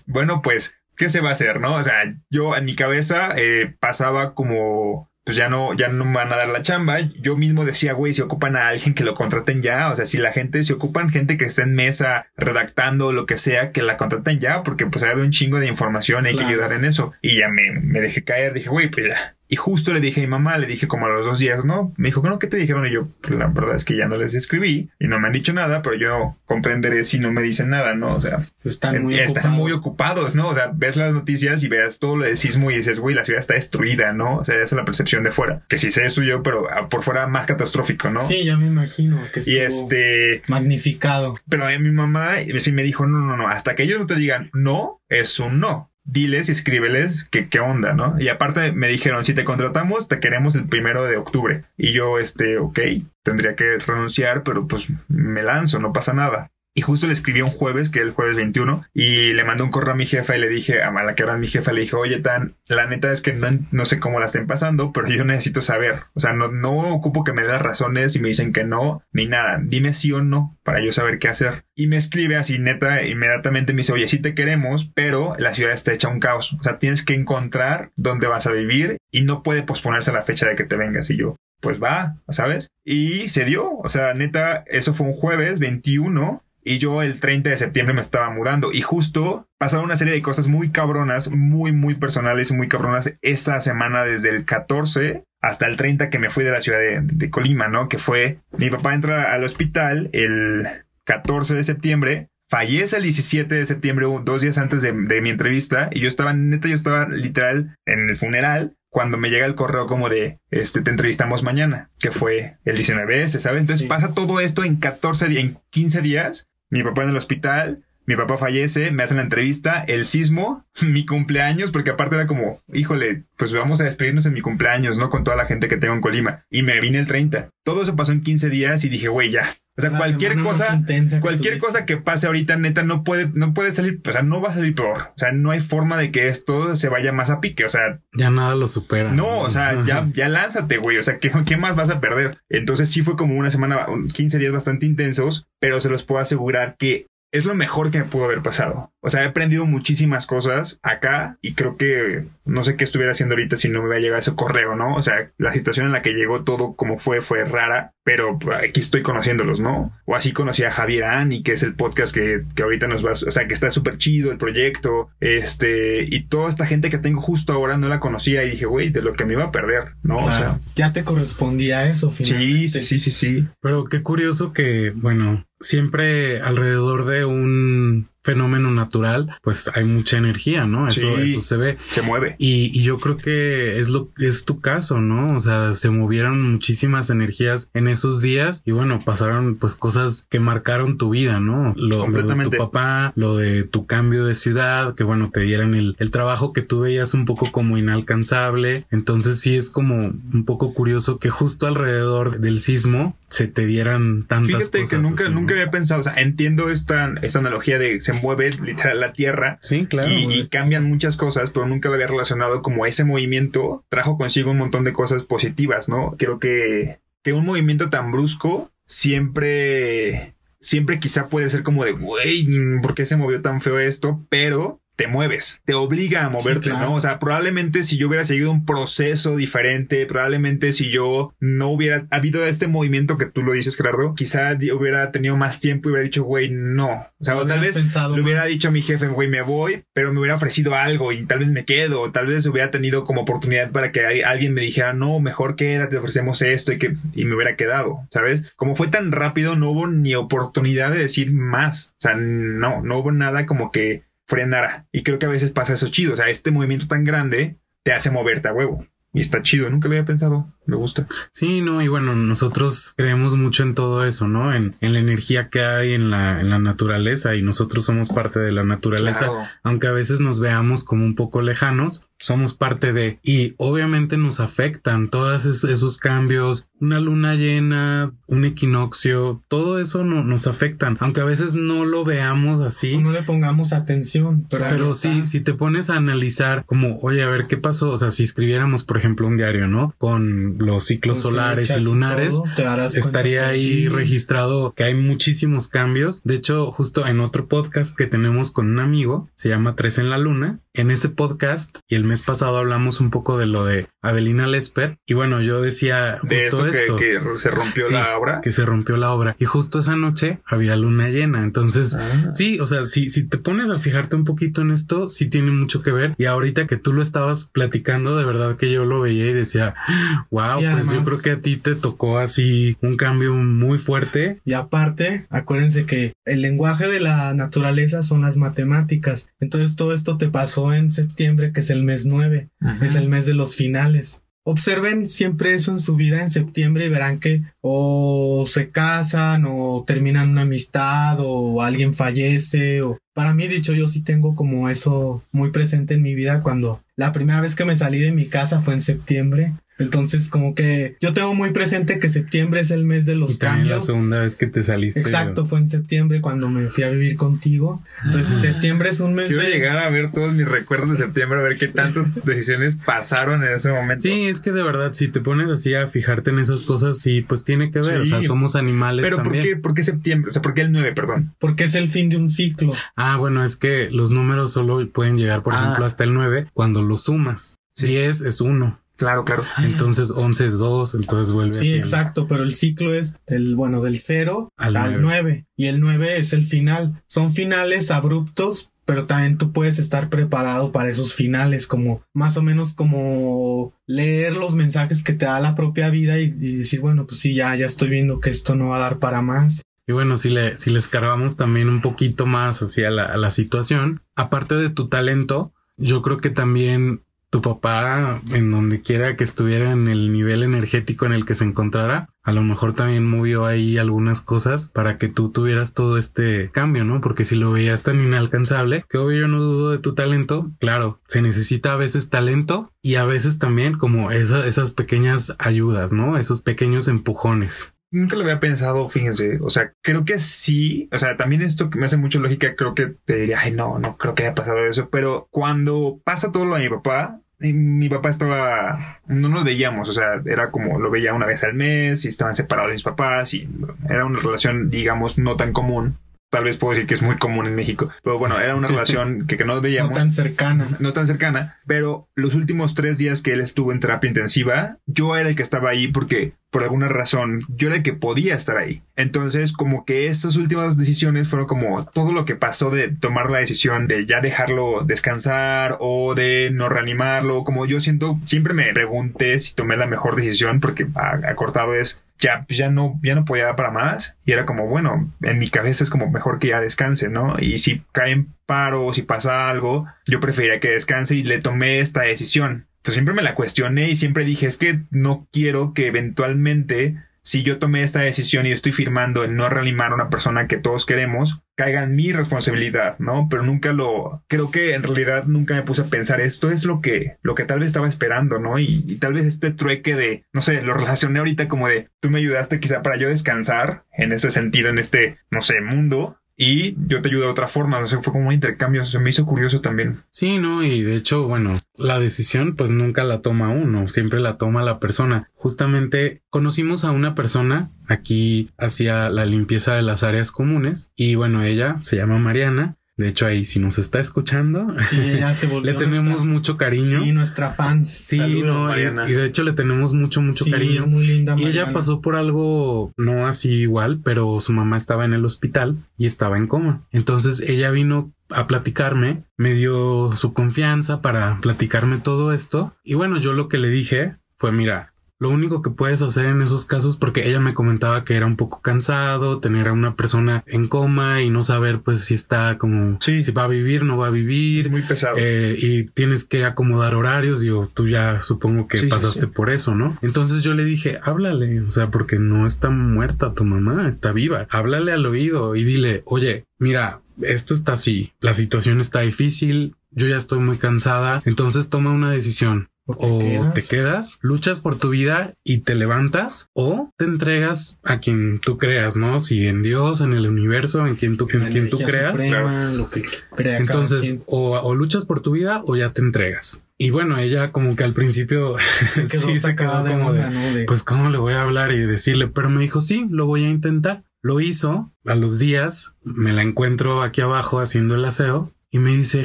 [0.06, 1.76] bueno, pues, ¿qué se va a hacer, no?
[1.76, 6.14] O sea, yo en mi cabeza eh, pasaba como pues ya no, ya no me
[6.14, 7.00] van a dar la chamba.
[7.00, 9.90] Yo mismo decía, güey, si ocupan a alguien que lo contraten ya.
[9.90, 13.36] O sea, si la gente, si ocupan gente que esté en mesa redactando lo que
[13.36, 16.72] sea, que la contraten ya, porque pues hay un chingo de información, hay que ayudar
[16.72, 17.12] en eso.
[17.20, 20.24] Y ya me, me dejé caer, dije, güey, pues ya, Y justo le dije a
[20.24, 21.94] mi mamá, le dije como a los dos días, ¿no?
[21.96, 22.86] Me dijo, no, ¿qué te dijeron?
[22.86, 25.32] Y yo, pues, la verdad es que ya no les escribí y no me han
[25.32, 28.14] dicho nada, pero yo comprenderé si no me dicen nada, ¿no?
[28.14, 29.58] O sea, están muy, están ocupados.
[29.58, 30.48] muy ocupados, ¿no?
[30.48, 33.24] O sea, ves las noticias y veas todo lo de sismo y dices, güey, la
[33.24, 34.36] ciudad está destruida, ¿no?
[34.36, 35.62] O sea, esa es la percepción de fuera.
[35.68, 38.20] Que sí se destruyó, pero ah, por fuera más catastrófico, ¿no?
[38.20, 41.38] Sí, ya me imagino que Y este, magnificado.
[41.48, 44.14] pero eh, mi mamá sí me dijo, no, no, no, hasta que ellos no te
[44.14, 45.90] digan no, es un no.
[46.10, 48.16] Diles y escríbeles que qué onda, ¿no?
[48.18, 51.64] Y aparte me dijeron, si te contratamos, te queremos el primero de octubre.
[51.76, 52.78] Y yo, este, ok,
[53.22, 56.50] tendría que renunciar, pero pues me lanzo, no pasa nada.
[56.78, 59.72] Y justo le escribí un jueves, que es el jueves 21, y le mandé un
[59.72, 61.96] correo a mi jefa y le dije, a la que era mi jefa, le dije,
[61.96, 65.24] oye, Tan, la neta es que no, no sé cómo la estén pasando, pero yo
[65.24, 66.02] necesito saber.
[66.14, 69.26] O sea, no, no ocupo que me dé razones y me dicen que no, ni
[69.26, 69.58] nada.
[69.60, 71.64] Dime sí o no para yo saber qué hacer.
[71.74, 75.72] Y me escribe así, neta, inmediatamente me dice, oye, sí te queremos, pero la ciudad
[75.72, 76.52] está hecha un caos.
[76.60, 80.46] O sea, tienes que encontrar dónde vas a vivir y no puede posponerse la fecha
[80.46, 81.10] de que te vengas.
[81.10, 82.68] Y yo, pues va, ¿sabes?
[82.84, 83.78] Y se dio.
[83.78, 88.00] O sea, neta, eso fue un jueves 21 y yo el 30 de septiembre me
[88.00, 92.54] estaba mudando y justo pasaron una serie de cosas muy cabronas, muy, muy personales y
[92.54, 96.60] muy cabronas esa semana desde el 14 hasta el 30 que me fui de la
[96.60, 97.88] ciudad de, de Colima, ¿no?
[97.88, 100.66] Que fue, mi papá entra al hospital el
[101.04, 105.90] 14 de septiembre, fallece el 17 de septiembre, dos días antes de, de mi entrevista
[105.92, 109.86] y yo estaba, neta, yo estaba literal en el funeral cuando me llega el correo
[109.86, 113.58] como de, este, te entrevistamos mañana, que fue el 19 ¿se sabe?
[113.58, 113.86] Entonces Sí.
[113.86, 118.16] pasa todo esto en 14 días, en 15 días, mi papá en el hospital, mi
[118.16, 123.24] papá fallece, me hacen la entrevista, el sismo, mi cumpleaños, porque aparte era como, híjole,
[123.36, 125.10] pues vamos a despedirnos en mi cumpleaños, ¿no?
[125.10, 126.46] Con toda la gente que tengo en Colima.
[126.48, 127.50] Y me vine el 30.
[127.64, 129.54] Todo eso pasó en 15 días y dije, güey, ya.
[129.78, 130.82] O sea, cualquier cosa,
[131.20, 134.50] cualquier cosa que pase ahorita, neta, no puede, no puede salir, o sea, no va
[134.50, 135.12] a salir peor.
[135.14, 137.64] O sea, no hay forma de que esto se vaya más a pique.
[137.64, 139.12] O sea, Ya nada lo supera.
[139.12, 140.98] no, o sea, ya, ya lánzate, güey.
[140.98, 142.38] O sea, ¿qué, ¿qué más vas a perder?
[142.48, 146.20] Entonces sí fue como una semana, un 15 días bastante intensos, pero se los puedo
[146.20, 148.92] asegurar que es lo mejor que me pudo haber pasado.
[149.00, 153.34] O sea, he aprendido muchísimas cosas acá y creo que no sé qué estuviera haciendo
[153.34, 154.94] ahorita si no me hubiera llegado ese correo, ¿no?
[154.96, 158.80] O sea, la situación en la que llegó todo como fue fue rara, pero aquí
[158.80, 159.92] estoy conociéndolos, ¿no?
[160.06, 163.12] O así conocí a Javier Ani, que es el podcast que, que ahorita nos va,
[163.12, 167.20] o sea, que está súper chido el proyecto, este, y toda esta gente que tengo
[167.20, 169.92] justo ahora no la conocía y dije, güey, de lo que me iba a perder,
[170.02, 170.16] ¿no?
[170.18, 172.68] O sea, ya te correspondía eso, sí, finalmente.
[172.68, 173.48] sí, sí, sí, sí.
[173.60, 180.66] Pero qué curioso que, bueno, siempre alrededor de un fenómeno natural, pues hay mucha energía,
[180.66, 180.86] ¿no?
[180.88, 181.32] Eso, Sí.
[181.32, 181.78] eso se ve.
[181.90, 182.36] Se mueve.
[182.38, 185.34] Y, y yo creo que es lo es tu caso, ¿no?
[185.36, 190.40] O sea, se movieron muchísimas energías en esos días y bueno, pasaron pues cosas que
[190.40, 191.72] marcaron tu vida, ¿no?
[191.76, 195.74] Lo, lo de tu papá, lo de tu cambio de ciudad, que bueno, te dieran
[195.74, 198.84] el, el trabajo que tú veías un poco como inalcanzable.
[198.90, 199.96] Entonces sí es como
[200.32, 204.90] un poco curioso que justo alrededor del sismo se te dieran tantas Fíjate cosas.
[204.90, 205.40] que nunca, así, ¿no?
[205.40, 209.58] nunca había pensado, o sea, entiendo esta, esta analogía de se mueve literal la tierra
[209.62, 210.10] Sí, claro.
[210.10, 214.58] y, cambian muchas cosas, pero nunca lo había relacionado como ese movimiento trajo consigo un
[214.58, 216.14] montón de cosas positivas, ¿no?
[216.18, 222.46] Creo que, que un movimiento tan brusco siempre, siempre quizá puede ser como de, güey,
[222.82, 224.24] ¿por qué se movió tan feo esto?
[224.28, 226.86] Pero te mueves, te obliga a moverte, claro.
[226.86, 226.94] ¿no?
[226.96, 232.08] O sea, probablemente si yo hubiera seguido un proceso diferente, probablemente si yo no hubiera
[232.10, 236.02] habido este movimiento que tú lo dices, Gerardo, quizá hubiera tenido más tiempo y hubiera
[236.02, 237.06] dicho, güey, no.
[237.20, 238.48] O sea, o tal vez le hubiera más.
[238.48, 241.52] dicho a mi jefe, güey, me voy, pero me hubiera ofrecido algo y tal vez
[241.52, 245.20] me quedo, o tal vez hubiera tenido como oportunidad para que alguien me dijera, no,
[245.20, 248.52] mejor quédate, te ofrecemos esto y que y me hubiera quedado, ¿sabes?
[248.56, 251.94] Como fue tan rápido, no hubo ni oportunidad de decir más.
[251.98, 254.86] O sea, no, no hubo nada como que frenara.
[254.92, 256.12] Y creo que a veces pasa eso chido.
[256.12, 258.86] O sea, este movimiento tan grande te hace moverte a huevo.
[259.14, 260.52] Y está chido, nunca lo había pensado.
[260.66, 261.08] Me gusta.
[261.32, 264.52] Sí, no, y bueno, nosotros creemos mucho en todo eso, ¿no?
[264.54, 268.38] En, en la energía que hay en la, en la naturaleza y nosotros somos parte
[268.38, 269.48] de la naturaleza, Claro.
[269.62, 274.40] aunque a veces nos veamos como un poco lejanos, somos parte de, y obviamente nos
[274.40, 280.96] afectan todos es- esos cambios, una luna llena, un equinoccio, todo eso no, nos afectan,
[281.00, 282.98] aunque a veces no lo veamos así.
[282.98, 287.46] No le pongamos atención, pero, sí, si te pones a analizar como, oye, a ver
[287.46, 289.94] qué pasó, o sea, si escribiéramos, por ejemplo, un diario, ¿no?
[289.98, 293.88] Con los ciclos Con solares y lunares, todo, estaría ahí sí.
[293.88, 296.22] registrado que hay muchísimos cambios.
[296.24, 300.10] De hecho, justo en otro podcast que tenemos con un amigo, se llama Tres en
[300.10, 300.60] la Luna.
[300.74, 304.98] En ese podcast y el mes pasado hablamos un poco de lo de Avelina Lesper.
[305.06, 306.96] Y bueno, yo decía De justo esto, esto.
[306.96, 308.40] Que, que se rompió Sí, la obra.
[308.40, 309.36] Que se rompió la obra.
[309.38, 311.44] Y justo esa noche había luna llena.
[311.44, 312.30] Entonces, Ah.
[312.32, 315.50] sí, o sea, si, si te pones a fijarte un poquito en esto, sí tiene
[315.50, 316.14] mucho que ver.
[316.18, 319.74] Y ahorita que tú lo estabas platicando, de verdad que yo lo veía y decía,
[320.30, 324.40] wow, Sí, pues yo creo que a ti te tocó así un cambio muy fuerte.
[324.44, 329.30] Y aparte, acuérdense que el lenguaje de la naturaleza son las matemáticas.
[329.40, 332.48] Entonces todo esto te pasó en septiembre, que es el mes 9,
[332.82, 334.22] es el mes de los finales.
[334.50, 339.84] Observen siempre eso en su vida en septiembre y verán que o se casan o
[339.86, 345.22] terminan una amistad o alguien fallece o para mí dicho yo sí tengo como eso
[345.32, 348.62] muy presente en mi vida cuando la primera vez que me salí de mi casa
[348.62, 349.50] fue en septiembre.
[349.78, 353.32] Entonces como que yo tengo muy presente que septiembre es el mes de Y los
[353.40, 353.86] la cambios.
[353.86, 355.00] segunda vez que te saliste.
[355.00, 357.82] Exacto, fue en septiembre cuando me fui a vivir contigo.
[358.04, 361.38] Entonces, septiembre es un mes Quiero de- llegar a ver todos mis recuerdos de septiembre,
[361.38, 364.02] a ver qué tantas decisiones pasaron en ese momento.
[364.02, 367.22] Sí, es que de verdad, si te pones así a fijarte en esas cosas, sí,
[367.22, 368.00] pues tiene que ver.
[368.00, 368.24] O sea, Sí.
[368.26, 369.44] somos animales Pero ¿por también.
[369.44, 370.30] qué, ¿por qué septiembre?
[370.30, 371.34] O sea, ¿por qué el 9, perdón?
[371.38, 372.72] porque es el fin de un ciclo.
[372.96, 375.62] Ah, bueno, es que los números solo pueden llegar, por Ah.
[375.62, 377.56] ejemplo, hasta el 9 cuando los sumas.
[377.74, 377.86] Sí.
[377.86, 379.44] 10 es 1, Claro, claro.
[379.62, 384.00] entonces 11 es 2, entonces vuelve Sí, exacto, pero el ciclo es del, bueno, del
[384.00, 385.46] 0 Al al, nueve.
[385.46, 385.46] 9.
[385.56, 387.00] Y el 9 es el final.
[387.06, 392.42] Son finales abruptos, pero también tú puedes estar preparado para esos finales, como más o
[392.42, 397.06] menos como leer los mensajes que te da la propia vida y, y decir, bueno,
[397.06, 399.62] pues sí, ya, ya estoy viendo que esto no va a dar para más.
[399.86, 403.30] Y bueno, si le, si le escarbamos también un poquito más hacia la, a la
[403.30, 409.24] situación, aparte de tu talento, yo creo que también tu papá, en donde quiera que
[409.24, 413.44] estuviera en el nivel energético en el que se encontrara, a lo mejor también movió
[413.44, 417.00] ahí algunas cosas para que tú tuvieras todo este cambio, ¿no?
[417.00, 421.00] Porque si lo veías tan inalcanzable, que obvio yo no dudo de tu talento, claro,
[421.06, 426.16] se necesita a veces talento y a veces también como esa- esas pequeñas ayudas, ¿no?
[426.16, 427.72] Esos pequeños empujones.
[427.90, 429.38] Nunca lo había pensado, fíjense.
[429.40, 430.88] O sea, creo que sí.
[430.92, 433.78] O sea, también esto que me hace mucha lógica, creo que te diría, ay, no,
[433.78, 434.90] no creo que haya pasado eso.
[434.90, 439.92] Pero cuando pasa todo lo de mi papá, mi papá estaba, no nos veíamos, o
[439.92, 443.48] sea, era como lo veía una vez al mes y estaban separados mis papás y
[443.88, 445.98] era una relación, digamos, no tan común.
[446.30, 449.26] Tal vez puedo decir que es muy común en México, pero bueno, era una relación
[449.26, 450.68] que, que no veíamos No tan cercana.
[450.78, 455.16] no tan cercana, pero los últimos tres días que él estuvo en terapia intensiva, yo
[455.16, 458.56] era el que estaba ahí porque por alguna razón yo era el que podía estar
[458.56, 458.82] ahí.
[458.96, 463.38] Entonces, como que estas últimas decisiones fueron como todo lo que pasó de tomar la
[463.38, 469.38] decisión de ya dejarlo descansar o de no reanimarlo, como yo siento, siempre me pregunté
[469.38, 473.56] si tomé la mejor decisión porque acortado es ya, ya no, ya no podía dar
[473.56, 474.16] para más.
[474.24, 477.36] Y era como, bueno, en mi cabeza es como mejor que ya descanse, ¿no?
[477.38, 481.38] Y si cae en paro o si pasa algo, yo preferiría que descanse y le
[481.38, 482.66] tomé esta decisión.
[482.82, 486.96] Pues siempre me la cuestioné y siempre dije, es que no quiero que eventualmente,
[487.28, 490.56] si yo tomé esta decisión y estoy firmando en no reanimar a una persona que
[490.56, 493.26] todos queremos, caiga en mi responsabilidad, ¿no?
[493.28, 496.80] Pero nunca lo, creo que en realidad nunca me puse a pensar esto es lo
[496.80, 498.58] que, lo que tal vez estaba esperando, ¿no?
[498.58, 502.08] Y, y tal vez este trueque de, no sé, lo relacioné ahorita como de, tú
[502.08, 506.17] me ayudaste quizá para yo descansar en ese sentido, en este, no sé, mundo.
[506.40, 509.10] Y yo te ayudo de otra forma, o sea, fue como un intercambio, se me
[509.10, 509.98] hizo curioso también.
[510.08, 514.38] Sí, no, y de hecho, bueno, la decisión pues nunca la toma uno, siempre la
[514.38, 515.30] toma la persona.
[515.34, 521.42] Justamente conocimos a una persona aquí hacía la limpieza de las áreas comunes y bueno,
[521.42, 522.76] ella se llama Mariana.
[522.98, 526.56] De hecho, ahí si nos está escuchando, Sí, ella se volvió le tenemos nuestra- mucho
[526.58, 527.02] cariño.
[527.04, 527.88] Sí, nuestra fans.
[527.88, 530.80] Sí, Saludos, no, y- de hecho le tenemos mucho, mucho Sí, cariño.
[530.82, 531.34] es muy linda.
[531.38, 535.76] Y ella pasó por algo no así igual, pero su mamá estaba en el hospital
[535.96, 536.82] y estaba en coma.
[536.92, 542.74] Entonces ella vino a platicarme, me dio su confianza para platicarme todo esto.
[542.84, 546.42] Y bueno, yo lo que le dije fue, mira, lo único que puedes hacer en
[546.42, 550.44] esos casos, porque ella me comentaba que era un poco cansado, tener a una persona
[550.46, 553.22] en coma y no saber pues si está como, Sí.
[553.24, 554.70] si va a vivir, no va a vivir.
[554.70, 555.16] Muy pesado.
[555.18, 557.40] Eh, y tienes que acomodar horarios.
[557.40, 559.26] Digo, tú ya supongo que Sí, pasaste sí.
[559.26, 559.98] por eso, ¿no?
[560.02, 564.46] Entonces yo le dije, háblale, o sea, porque no está muerta tu mamá, está viva.
[564.50, 570.06] Háblale al oído y dile, oye, mira, esto está así, la situación está difícil, yo
[570.06, 572.68] ya estoy muy cansada, entonces toma una decisión.
[572.90, 573.54] ¿O te O quedas?
[573.54, 578.56] te quedas, luchas por tu vida y te levantas, o te entregas a quien tú
[578.56, 579.20] creas, ¿no?
[579.20, 582.12] Si en Dios, en el universo, en quien tú, en quien tú creas.
[582.12, 583.02] suprema, lo que
[583.36, 586.64] crea cada Entonces, o, o luchas por tu vida o ya te entregas.
[586.78, 588.56] Y bueno, ella como que al principio
[588.94, 590.54] se quedó sí se quedó de como onda, de, ¿no?
[590.54, 593.44] De- pues cómo le voy a hablar y decirle, pero me dijo, sí, lo voy
[593.44, 594.04] a intentar.
[594.22, 598.90] Lo hizo, a los días me la encuentro aquí abajo haciendo el aseo y me
[598.92, 599.24] dice,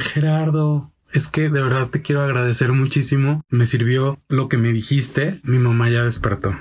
[0.00, 3.42] Gerardo, es que de verdad te quiero agradecer muchísimo.
[3.48, 5.40] Me sirvió lo que me dijiste.
[5.44, 6.54] Mi mamá ya despertó.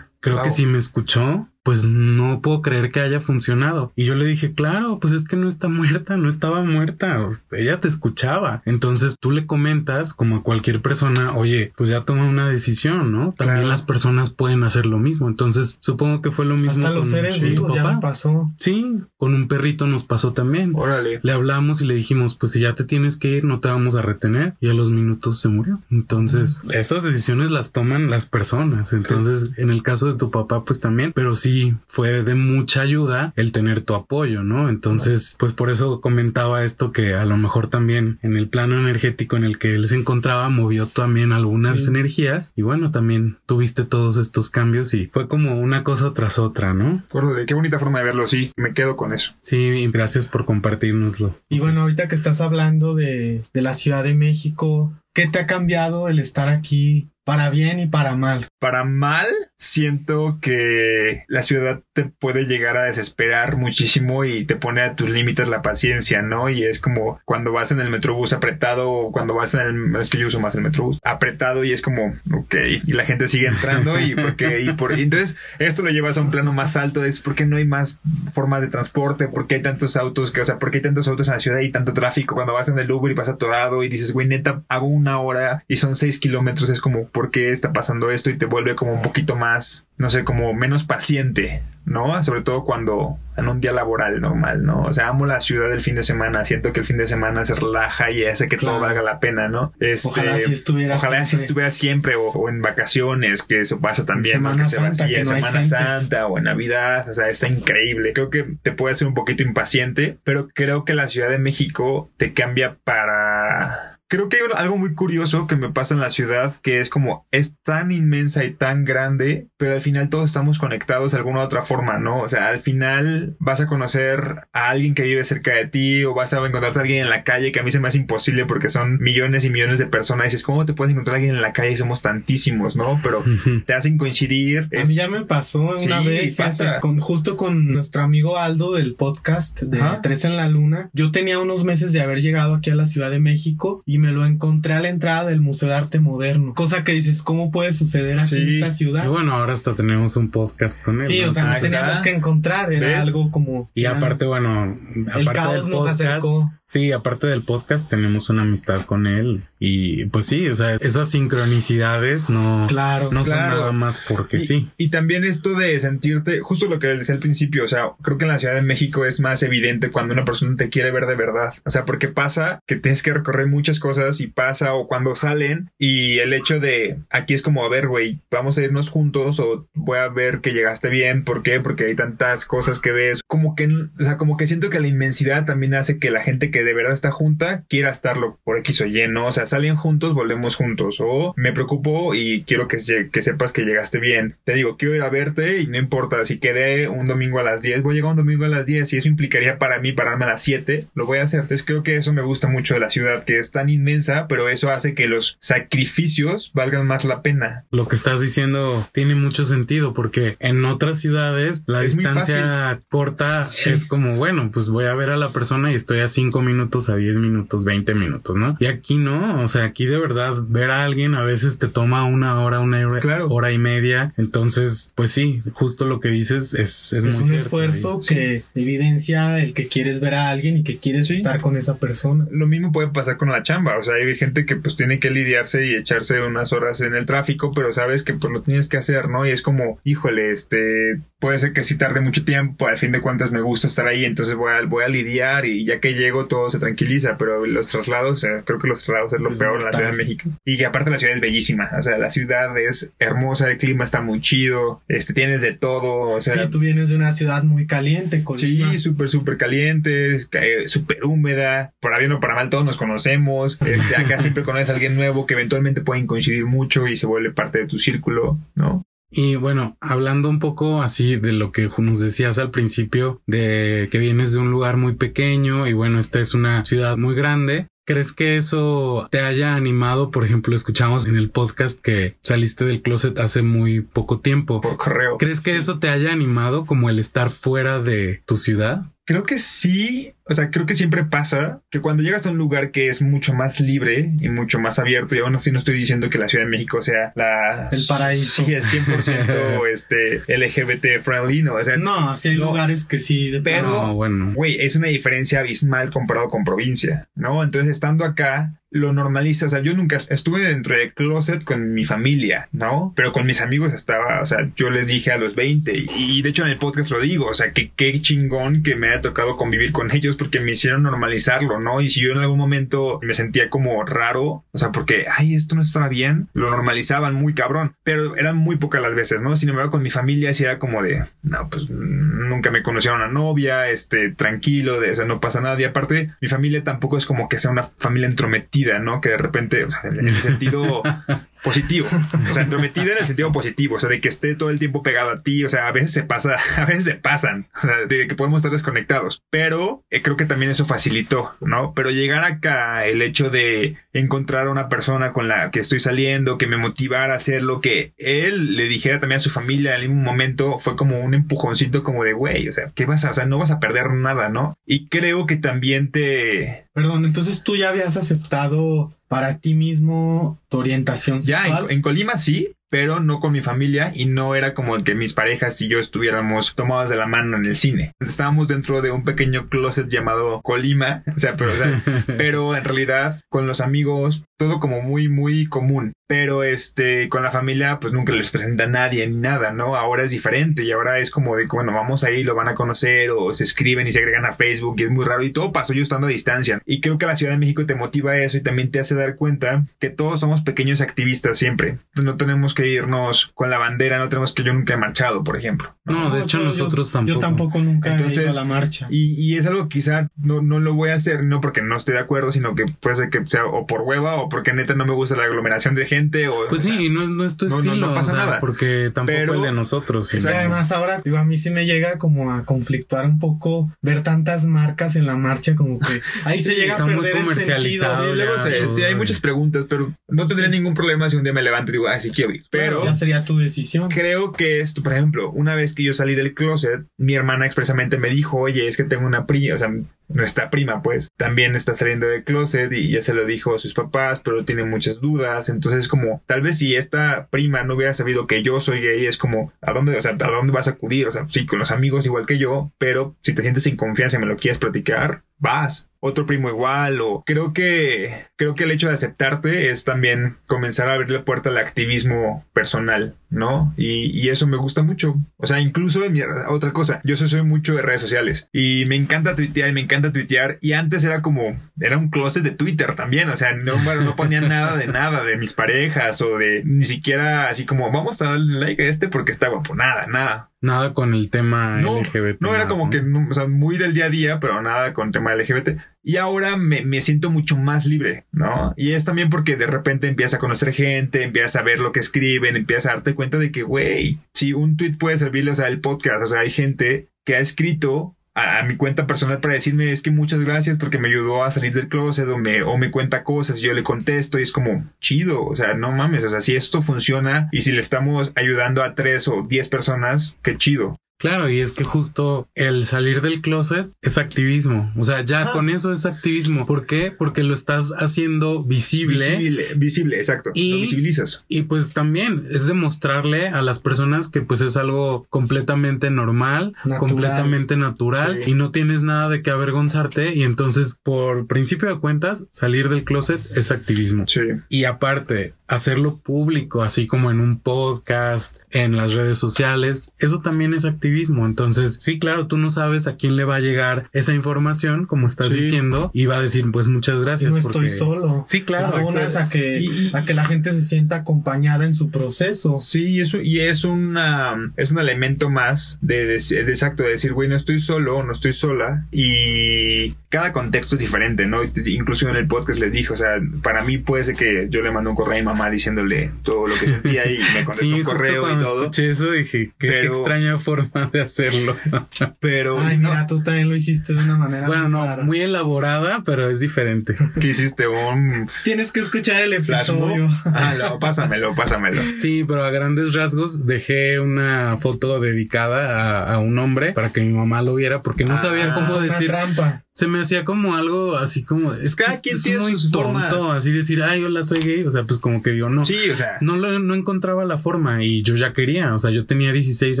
[0.20, 0.44] Creo Wow.
[0.44, 3.92] que si me escuchó, pues no puedo creer que haya funcionado.
[3.96, 7.80] Y yo le dije, claro, pues es que no está muerta, no estaba muerta, ella
[7.80, 8.62] te escuchaba.
[8.66, 13.34] Entonces tú le comentas como a cualquier persona, oye, pues ya toma una decisión, ¿no?
[13.36, 15.26] También las personas pueden hacer lo mismo.
[15.26, 18.52] Entonces supongo que fue lo mismo con, los seres vivos ya pasó.
[18.58, 20.70] Sí, con un perrito nos pasó también.
[20.72, 21.18] Órale.
[21.24, 23.96] Le hablamos y le dijimos, pues si ya te tienes que ir, no te vamos
[23.96, 24.54] a retener.
[24.60, 25.80] Y a los minutos se murió.
[25.90, 28.92] Entonces, esas decisiones las toman las personas.
[28.92, 31.55] Entonces, en el caso de tu papá, pues también, pero sí
[31.86, 34.68] fue de mucha ayuda el tener tu apoyo, ¿no?
[34.68, 39.36] Entonces, pues por eso comentaba esto que a lo mejor también en el plano energético
[39.36, 44.16] en el que él se encontraba movió también algunas energías y bueno, también tuviste todos
[44.16, 47.02] estos cambios y fue como una cosa tras otra, ¿no?
[47.46, 49.32] Qué bonita forma de verlo, sí, me quedo con eso.
[49.40, 51.34] Sí, gracias por compartirnoslo.
[51.48, 55.46] Y bueno, ahorita que estás hablando de, de la Ciudad de México, ¿qué te ha
[55.46, 58.46] cambiado el estar aquí para bien y para mal?
[58.60, 59.26] Para mal,
[59.58, 65.08] siento que la ciudad te puede llegar a desesperar muchísimo y te pone a tus
[65.08, 66.50] límites la paciencia, ¿no?
[66.50, 70.10] Y es como cuando vas en el metrobús apretado o cuando vas en el, es
[70.10, 72.54] que yo uso más el metrobús, apretado y es como, ok,
[72.84, 76.30] y la gente sigue entrando y porque, y por, entonces esto lo llevas a un
[76.30, 77.98] plano más alto, es porque no hay más
[78.30, 81.40] formas de transporte, porque hay tantos autos, o sea, porque hay tantos autos en la
[81.40, 84.28] ciudad y tanto tráfico, cuando vas en el Uber y vas atorado y dices, güey,
[84.28, 88.28] neta, hago una hora y son seis kilómetros, es como, ¿por qué está pasando esto?
[88.28, 92.22] Y te vuelve como un poquito más, no sé, como menos paciente, ¿no?
[92.22, 94.82] Sobre todo cuando en un día laboral normal, ¿no?
[94.82, 97.44] O sea, amo la ciudad del fin de semana, siento que el fin de semana
[97.44, 99.72] se relaja y hace que todo valga la pena, ¿no?
[99.78, 101.38] Este, ojalá si estuviera ojalá siempre.
[101.38, 105.06] si estuviera siempre o, en vacaciones, que eso pasa también, Semana Que se Santa, vacía,
[105.06, 105.64] que no Semana.
[105.64, 108.12] Santa o en Navidad, o sea, está increíble.
[108.12, 112.10] Creo que te puede hacer un poquito impaciente, pero creo que la Ciudad de México
[112.16, 116.54] te cambia para Creo que hay algo muy curioso que me pasa en la ciudad,
[116.62, 121.12] que es como es tan inmensa y tan grande, pero al final todos estamos conectados
[121.12, 122.20] de alguna u otra forma, ¿no?
[122.20, 126.14] O sea, al final vas a conocer a alguien que vive cerca de ti o
[126.14, 128.46] vas a encontrarte a alguien en la calle, que a mí se me hace imposible
[128.46, 130.26] porque son millones y millones de personas.
[130.26, 131.72] Y dices, ¿cómo te puedes encontrar a alguien en la calle?
[131.72, 133.00] Y somos tantísimos, ¿no?
[133.02, 133.24] Pero
[133.66, 134.68] te hacen coincidir.
[134.76, 138.74] A mí ya me pasó una Sí, vez, fíjate, con, justo con nuestro amigo Aldo
[138.74, 139.80] del podcast de.
[140.02, 140.90] Tres en la Luna.
[140.92, 144.12] Yo tenía unos meses de haber llegado aquí a la Ciudad de México y me
[144.12, 146.54] lo encontré a la entrada del Museo de Arte Moderno.
[146.54, 149.04] Cosa que dices, ¿cómo puede suceder aquí en esta ciudad?
[149.04, 151.06] Y bueno, ahora hasta tenemos un podcast con él.
[151.06, 151.28] sí, ¿no?
[151.28, 153.06] o sea, nos Entonces, teníamos que encontrar, era ¿ves?
[153.06, 153.70] algo como...
[153.74, 156.52] Y ya, aparte, bueno, el aparte caos del nos podcast, acercó.
[156.64, 161.10] sí, aparte del podcast tenemos una amistad con él y pues sí, o sea, esas
[161.10, 164.68] sincronicidades no, Claro, no son nada más porque y, sí.
[164.76, 168.18] y también esto de sentirte, justo lo que les decía al principio, o sea, creo
[168.18, 171.06] que en la Ciudad de México es más evidente cuando una persona te quiere ver
[171.06, 171.54] de verdad.
[171.64, 173.85] O sea, porque pasa que tienes que recorrer muchas cosas
[174.20, 178.18] y pasa o cuando salen y el hecho de aquí es como, a ver, güey,
[178.30, 181.24] vamos a irnos juntos o voy a ver que llegaste bien.
[181.24, 181.60] ¿Por qué?
[181.60, 183.20] Porque hay tantas cosas que ves.
[183.26, 186.50] Como que, o sea, como que siento que la inmensidad también hace que la gente
[186.50, 189.26] que de verdad está junta quiera estarlo por X o Y, ¿no?
[189.26, 190.96] O sea, salen juntos, volvemos juntos.
[191.00, 192.78] O me preocupo y quiero que,
[193.12, 194.34] que sepas que llegaste bien.
[194.44, 197.62] Te digo, quiero ir a verte y no importa si quedé un domingo a las
[197.62, 200.24] 10, voy a llegar un domingo a las 10 y eso implicaría para mí pararme
[200.24, 201.40] a las 7, lo voy a hacer.
[201.40, 204.48] Entonces creo que eso me gusta mucho de la ciudad, que es tan inmensa, pero
[204.48, 207.64] eso hace que los sacrificios valgan más la pena.
[207.70, 213.44] Lo que estás diciendo tiene mucho sentido porque en otras ciudades la Es distancia corta
[213.44, 213.70] Sí.
[213.70, 216.88] es como, bueno, pues voy a ver a la persona y estoy a 5 minutos,
[216.88, 218.56] a 10 minutos, 20 minutos, ¿no?
[218.60, 222.04] Y aquí no, o sea, aquí de verdad ver a alguien a veces te toma
[222.04, 223.28] una hora, una hora, Claro.
[223.28, 224.12] hora y media.
[224.16, 227.42] Entonces, pues sí, justo lo que dices es, es, Es, muy un cierto.
[227.44, 231.14] esfuerzo que evidencia el que quieres ver a alguien y que quieres Sí.
[231.14, 232.26] estar con esa persona.
[232.30, 235.10] Lo mismo puede pasar con la chamba, o sea, hay gente que pues tiene que
[235.10, 238.76] lidiarse y echarse unas horas en el tráfico, pero sabes que pues lo tienes que
[238.76, 239.26] hacer, ¿no?
[239.26, 243.00] Y es como, híjole, este, puede ser que sí tarde mucho tiempo, al fin de
[243.00, 246.26] cuentas me gusta estar ahí, entonces voy a, voy a lidiar y ya que llego
[246.26, 249.38] todo se tranquiliza, pero los traslados, o sea, creo que los traslados es lo Es
[249.38, 249.72] peor en la.
[249.72, 250.30] Ciudad de México.
[250.44, 253.84] Y que aparte la ciudad es bellísima, o sea, la ciudad es hermosa, el clima
[253.84, 257.42] está muy chido, este, tienes de todo, o sea, sí, tú vienes de una ciudad
[257.42, 258.72] muy caliente, Colima.
[258.72, 261.72] Sí, súper, súper caliente, ca- eh, súper húmeda.
[261.80, 263.55] Para bien o para mal, todos nos conocemos.
[263.60, 267.32] Este, acá siempre conoces a alguien nuevo que eventualmente pueden coincidir mucho y se vuelve
[267.32, 268.82] parte de tu círculo, ¿no?
[269.10, 273.98] Y bueno, hablando un poco así de lo que nos decías al principio, de que
[273.98, 277.68] vienes de un lugar muy pequeño y bueno, esta es una ciudad muy grande.
[277.86, 280.10] ¿Crees que eso te haya animado?
[280.10, 284.60] Por ejemplo, escuchamos en el podcast que saliste del closet hace muy poco tiempo.
[284.60, 285.18] Por correo.
[285.18, 288.86] ¿Crees que eso te haya animado como el estar fuera de tu ciudad?
[289.04, 292.70] Creo que sí, o sea, creo que siempre pasa que cuando llegas a un lugar
[292.72, 296.10] que es mucho más libre y mucho más abierto, y aún así no estoy diciendo
[296.10, 297.68] que la Ciudad de México sea la...
[297.70, 298.44] El paraíso.
[298.44, 301.54] Sí, el 100% este, LGBT friendly, ¿no?
[301.54, 302.46] O sea, No, sí hay No.
[302.46, 303.30] lugares que sí.
[303.30, 303.62] de Pero-.
[303.68, 304.32] No, bueno.
[304.34, 307.42] Güey, es una diferencia abismal comparado con provincia, ¿no?
[307.42, 309.46] Entonces, estando acá, lo normaliza.
[309.46, 312.92] O sea, yo nunca estuve dentro del closet con mi familia, ¿no?
[312.96, 316.22] Pero con mis amigos estaba, o sea, yo les dije a los 20 y, y
[316.22, 319.00] de hecho en el podcast lo digo, o sea, que qué chingón que me haya
[319.00, 321.80] tocado convivir con ellos porque me hicieron normalizarlo, ¿no?
[321.80, 325.54] Y si yo en algún momento me sentía como raro, o sea, porque, ay, esto
[325.54, 329.36] no estaba bien, lo normalizaban muy cabrón, pero eran muy pocas las veces, ¿no?
[329.36, 333.10] Sin embargo, con mi familia sí era como de, no, pues nunca me conocieron una
[333.10, 335.60] novia, este, tranquilo, de, o sea, no pasa nada.
[335.60, 339.00] Y aparte, mi familia tampoco es como que sea una familia entrometida, ¿no?
[339.00, 340.82] Que de repente, en el sentido
[341.46, 341.86] positivo,
[342.28, 344.82] o sea, entrometida en el sentido positivo, o sea, de que esté todo el tiempo
[344.82, 347.86] pegado a ti, o sea, a veces se pasa, a veces se pasan, o sea,
[347.86, 351.72] de que podemos estar desconectados, pero eh, creo que también eso facilitó, ¿no?
[351.72, 356.36] Pero llegar acá, el hecho de encontrar a una persona con la que estoy saliendo,
[356.36, 359.82] que me motivara a hacer lo que él le dijera también a su familia en
[359.82, 363.14] algún momento, fue como un empujoncito como de, güey, o sea, ¿qué vas a, o
[363.14, 364.58] sea, no vas a perder nada, ¿no?
[364.66, 370.58] Y creo que también te, Perdón, entonces tú ya habías aceptado para ti mismo tu
[370.58, 371.64] orientación Ya, sexual.
[371.64, 375.12] en, en Colima sí, pero no con mi familia y no era como que mis
[375.14, 377.92] parejas y yo estuviéramos tomados de la mano en el cine.
[378.00, 381.80] Estábamos dentro de un pequeño closet llamado Colima, o sea, pero, o sea,
[382.18, 385.92] pero en realidad con los amigos todo como muy, muy común.
[386.08, 389.74] Pero este, con la familia, pues nunca les presenta a nadie ni nada, ¿no?
[389.74, 393.10] Ahora es diferente y ahora es como de bueno, vamos ahí, lo van a conocer
[393.10, 395.72] o se escriben y se agregan a Facebook y es muy raro y todo pasó
[395.72, 396.60] yo estando a distancia.
[396.64, 398.94] Y creo que la Ciudad de México te motiva a eso y también te hace
[398.94, 401.78] dar cuenta que todos somos pequeños activistas siempre.
[401.96, 405.36] No tenemos que irnos con la bandera, no tenemos que yo nunca he marchado, por
[405.36, 405.74] ejemplo.
[405.84, 407.14] No, de hecho yo- nosotros yo, tampoco.
[407.14, 408.86] Yo tampoco nunca he Entonces, ido a la marcha.
[408.90, 411.76] Y, y es algo que quizá no, no lo voy a hacer, no porque no
[411.76, 414.74] esté de acuerdo, sino que puede ser que sea o por hueva o porque neta
[414.74, 416.46] no me gusta la aglomeración de gente o...
[416.48, 418.24] Pues o sea, sí, no, es- no es tu no- estilo, no pasa o sea,
[418.26, 418.40] nada.
[418.40, 420.08] porque tampoco Pero- el de nosotros.
[420.08, 424.02] Sino- además ahora, digo, a mí sí me llega como a conflictuar un poco ver
[424.02, 428.04] tantas marcas en la marcha, como que ahí se Sí, llega a perder el comercializado
[428.04, 428.14] sentido.
[428.14, 431.32] Y luego se- sí, hay muchas preguntas, pero no tendría ningún problema si un día
[431.32, 432.42] me levanto y digo, ah, sí quiero ir.
[432.50, 433.88] Pero ya sería tu decisión.
[433.90, 437.98] creo que esto, por ejemplo, una vez que yo salí del closet, mi hermana expresamente
[437.98, 439.70] me dijo, oye, es que tengo una prima, o sea,
[440.08, 443.74] nuestra prima, pues, también está saliendo del closet y ya se lo dijo a sus
[443.74, 445.48] papás, pero tiene muchas dudas.
[445.48, 449.18] Entonces, como, tal vez si esta prima no hubiera sabido que yo soy gay, es
[449.18, 451.08] como, ¿a dónde, o sea, a dónde vas a acudir?
[451.08, 454.16] O sea, sí, con los amigos igual que yo, pero si te sientes sin confianza
[454.16, 455.90] y me lo quieres platicar, vas.
[456.00, 460.88] Otro primo igual, o creo que, creo que el hecho de aceptarte es también comenzar
[460.88, 463.74] a abrir la puerta al activismo personal, ¿no?
[463.76, 465.16] Y, y eso me gusta mucho.
[465.36, 466.00] O sea, incluso,
[466.48, 469.80] otra cosa, yo soy, soy mucho de redes sociales y me encanta tuitear y me
[469.80, 470.58] encanta tuitear.
[470.60, 473.28] Y antes era como, era un closet de Twitter también.
[473.30, 476.84] O sea, no, bueno, no ponía nada de nada de mis parejas o de ni
[476.84, 479.74] siquiera así como, vamos a darle like a este porque está guapo.
[479.74, 480.50] Nada, nada.
[480.62, 482.40] Nada con el tema No, LGBT.
[482.40, 482.90] no era como ¿no?
[482.90, 485.78] que, o sea, muy del día a día, pero nada con tema LGBT.
[486.08, 488.72] Y ahora me, me siento mucho más libre, ¿no?
[488.76, 491.98] Y es también porque de repente empiezas a conocer gente, empiezas a ver lo que
[491.98, 495.80] escriben, empiezas a darte cuenta de que, güey, si un tweet puede servirle, o el
[495.80, 499.90] podcast, o sea, hay gente que ha escrito a, a mi cuenta personal para decirme
[499.90, 502.92] es que muchas gracias porque me ayudó a salir del closet o me, o me
[502.92, 506.30] cuenta cosas y yo le contesto y es como chido, o sea, no mames, o
[506.30, 510.56] sea, si esto funciona y si le estamos ayudando a tres o diez personas, qué
[510.56, 510.96] chido.
[511.18, 514.92] Claro, y es que justo el salir del closet es activismo.
[514.96, 515.52] O sea, ya Ajá.
[515.52, 516.66] con eso es activismo.
[516.66, 517.10] ¿Por qué?
[517.10, 519.14] Porque lo estás haciendo visible.
[519.38, 520.50] Visible, visible, exacto.
[520.54, 521.44] Y- Lo visibilizas.
[521.48, 526.98] Y pues también es demostrarle a las personas que pues es algo completamente normal, Natural.
[526.98, 528.50] completamente natural Sí.
[528.50, 533.04] y no tienes nada de qué avergonzarte y entonces por principio de cuentas salir del
[533.04, 534.24] closet es activismo.
[534.26, 534.40] Sí.
[534.68, 540.74] Y aparte, hacerlo público, así como en un podcast, en las redes sociales, eso también
[540.74, 541.46] es activismo.
[541.46, 545.26] Entonces, sí, claro, tú no sabes a quién le va a llegar esa información, como
[545.26, 545.60] estás Sí.
[545.60, 547.52] diciendo, y va a decir, pues muchas gracias.
[547.54, 547.86] no porque...
[547.86, 548.44] estoy solo.
[548.48, 548.96] Sí, claro.
[548.96, 552.78] Abonas a que, y- a que la gente se sienta acompañada en su proceso.
[552.78, 557.32] Sí, eso, y es una, es un elemento más de, de- de exacto, de decir,
[557.32, 561.60] güey, no estoy solo, no estoy sola, y cada contexto es diferente, ¿no?
[561.86, 564.90] Incluso en el podcast les dije, o sea, para mí puede ser que yo le
[564.90, 567.92] mando un correo a mi mamá diciéndole todo lo que sentía y me contestó Sí,
[567.92, 571.76] un justo correo y todo, escuché eso dije, qué, qué Pero- extraña forma de hacerlo.
[572.40, 574.66] pero Ay, no, mira, tú también lo hiciste de una manera.
[574.66, 575.22] bueno, muy no, rara.
[575.24, 577.16] muy elaborada, pero es diferente.
[577.40, 577.86] ¿qué hiciste?
[577.88, 580.28] Un Tienes que escuchar el episodio.
[580.44, 582.02] Ah, no, pásamelo, pásamelo.
[582.16, 587.20] Sí, pero a grandes rasgos dejé una foto dedicada a, a un hombre para que
[587.22, 589.28] mi mamá lo viera porque no sabía Ah, cómo decir.
[589.28, 589.82] trampa.
[589.96, 592.72] Se me hacía como algo así como es que Cada es- quien es tiene muy
[592.72, 593.08] sus tonto
[593.40, 593.56] formas.
[593.56, 596.14] así decir ay hola soy gay o sea pues como que digo no Sí, o
[596.14, 596.36] sea.
[596.42, 600.00] no lo no encontraba la forma y yo ya quería o sea yo tenía 16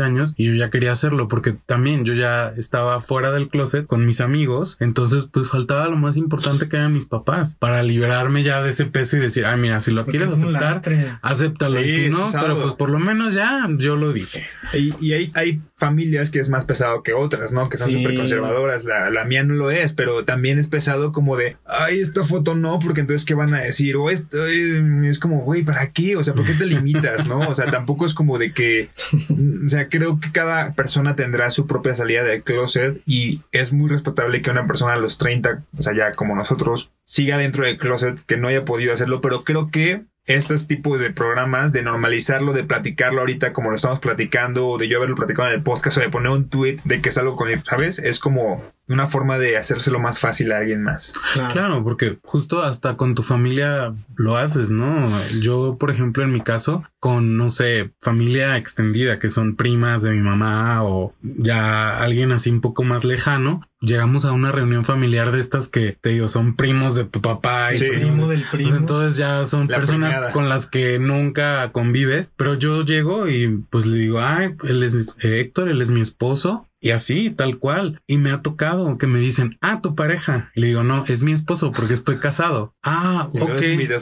[0.00, 4.04] años y yo ya quería hacerlo porque también yo ya estaba fuera del closet con
[4.04, 8.62] mis amigos entonces pues faltaba lo más importante que eran mis papás para liberarme ya
[8.62, 12.04] de ese peso y decir ay mira si lo Porque quieres aceptar acéptalo y Sí,
[12.04, 12.46] si no pesado.
[12.46, 16.38] pero pues por lo menos ya yo lo dije Y, y hay, hay familias que
[16.40, 17.68] es más pesado que otras, ¿no?
[17.68, 17.96] Que son Sí.
[17.98, 18.84] súper conservadoras.
[18.84, 22.54] La, la mía no lo es, pero también es pesado como de, ay, esta foto
[22.54, 23.96] no, porque entonces, ¿qué van a decir?
[23.96, 26.16] O esto es como, güey, ¿para qué?
[26.16, 27.38] O sea, ¿por qué te limitas, no?
[27.38, 28.90] O sea, tampoco es como de que,
[29.30, 33.90] o sea, creo que cada persona tendrá su propia salida del closet y es muy
[33.90, 37.78] respetable que una persona a los 30, o sea, ya como nosotros, siga dentro del
[37.78, 42.52] closet, que no haya podido hacerlo, pero creo que estos tipos de programas, de normalizarlo,
[42.52, 45.98] de platicarlo ahorita como lo estamos platicando, o de yo haberlo platicado en el podcast,
[45.98, 47.98] o de poner un tweet de que es algo con ¿sabes?
[48.00, 51.12] Es como una forma de hacérselo más fácil a alguien más.
[51.32, 51.52] Claro.
[51.52, 55.10] Claro, porque justo hasta con tu familia lo haces, ¿no?
[55.40, 60.12] Yo, por ejemplo, en mi caso, con, no sé, familia extendida, que son primas de
[60.12, 65.32] mi mamá o ya alguien así un poco más lejano, llegamos a una reunión familiar
[65.32, 67.88] de estas que, te digo, son primos de tu papá y Sí.
[67.88, 68.70] Primo del primo.
[68.70, 73.48] pues entonces ya son La personas con las que nunca convives, pero yo llego y
[73.70, 76.65] pues le digo, ay, él es eh, Héctor, él es mi esposo.
[76.78, 78.00] Y así, tal cual.
[78.06, 80.50] Y me ha tocado que me dicen, ah, tu pareja.
[80.54, 82.74] Y le digo, no, es mi esposo porque estoy casado.
[82.82, 83.50] Ah, Y ok.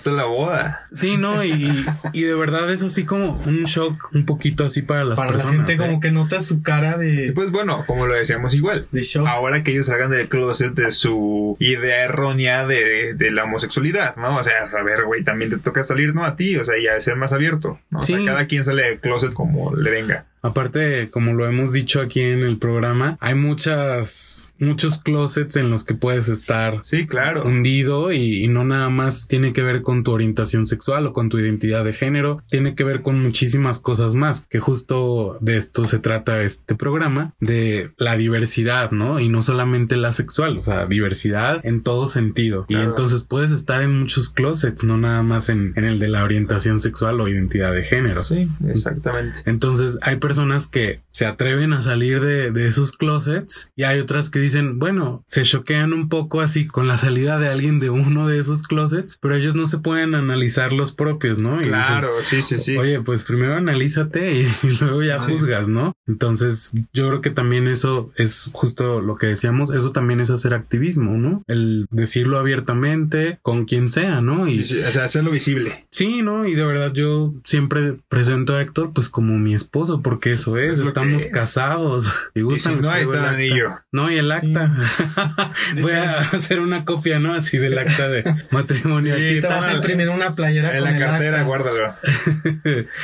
[0.07, 0.87] a la boda.
[0.93, 4.83] Sí, no, y, y- y de verdad es así como un shock un poquito así
[4.83, 5.77] para las Para la gente ¿eh?
[5.77, 8.89] como que nota su cara Y de, pues bueno, como lo decíamos igual.
[8.91, 9.27] de shock.
[9.29, 14.37] Ahora que ellos salgan del closet de su idea errónea de, de la homosexualidad, ¿no?
[14.37, 16.25] O sea, a ver, güey, también te toca salir, ¿no?
[16.25, 18.01] A ti, o sea, ya ser más abierto, ¿no?
[18.01, 20.27] O sea, cada quien sale del closet como le venga.
[20.45, 25.85] Aparte, como lo hemos dicho aquí en el programa, hay muchas, muchos closets en los
[25.85, 27.45] que puedes estar Sí, claro.
[27.45, 31.31] hundido y, y no nada más tiene que ver con tu orientación sexual o con
[31.31, 35.87] tu identidad de género, tiene que ver con muchísimas cosas más, que justo de esto
[35.87, 39.21] se trata este programa, de la diversidad, ¿no?
[39.21, 42.67] Y no solamente la sexual, o sea, diversidad en todo sentido.
[42.69, 46.23] Y entonces puedes estar en muchos closets, no nada más en, en el de la
[46.23, 48.23] orientación sexual o identidad de género.
[48.25, 49.41] Sí, exactamente.
[49.47, 50.34] Entonces hay personas
[50.69, 55.23] que se atreven a salir de, de esos closets y hay otras que dicen, bueno,
[55.27, 59.17] se choquean un poco así con la salida de alguien de uno de esos closets,
[59.21, 61.63] pero ellos no se pueden analizar los propios, ¿no?
[61.63, 62.77] Y Claro, sí, sí, sí.
[62.77, 65.95] Oye, pues primero analízate y, y luego ya juzgas, ¿no?
[66.09, 70.53] Entonces, yo creo que también eso es justo lo que decíamos, eso también es hacer
[70.53, 71.45] activismo, ¿no?
[71.47, 74.49] El decirlo abiertamente con quien sea, ¿no?
[74.49, 75.87] Y sí, o sea, hacerlo visible.
[75.91, 80.33] Sí, no, y de verdad yo siempre presento a Héctor pues como mi esposo, porque
[80.33, 82.13] eso es, estamos casados.
[82.35, 83.35] Y, Y gustan, si no, ahí está el acta.
[83.37, 83.71] anillo.
[83.93, 84.75] No, y el acta.
[85.81, 87.33] Voy a hacer una copia, ¿no?
[87.35, 89.17] Así del acta de matrimonio.
[89.17, 89.73] Sí, Aquí Te vas está.
[89.73, 91.95] a imprimir una playera En con la el cartera, acta guárdalo.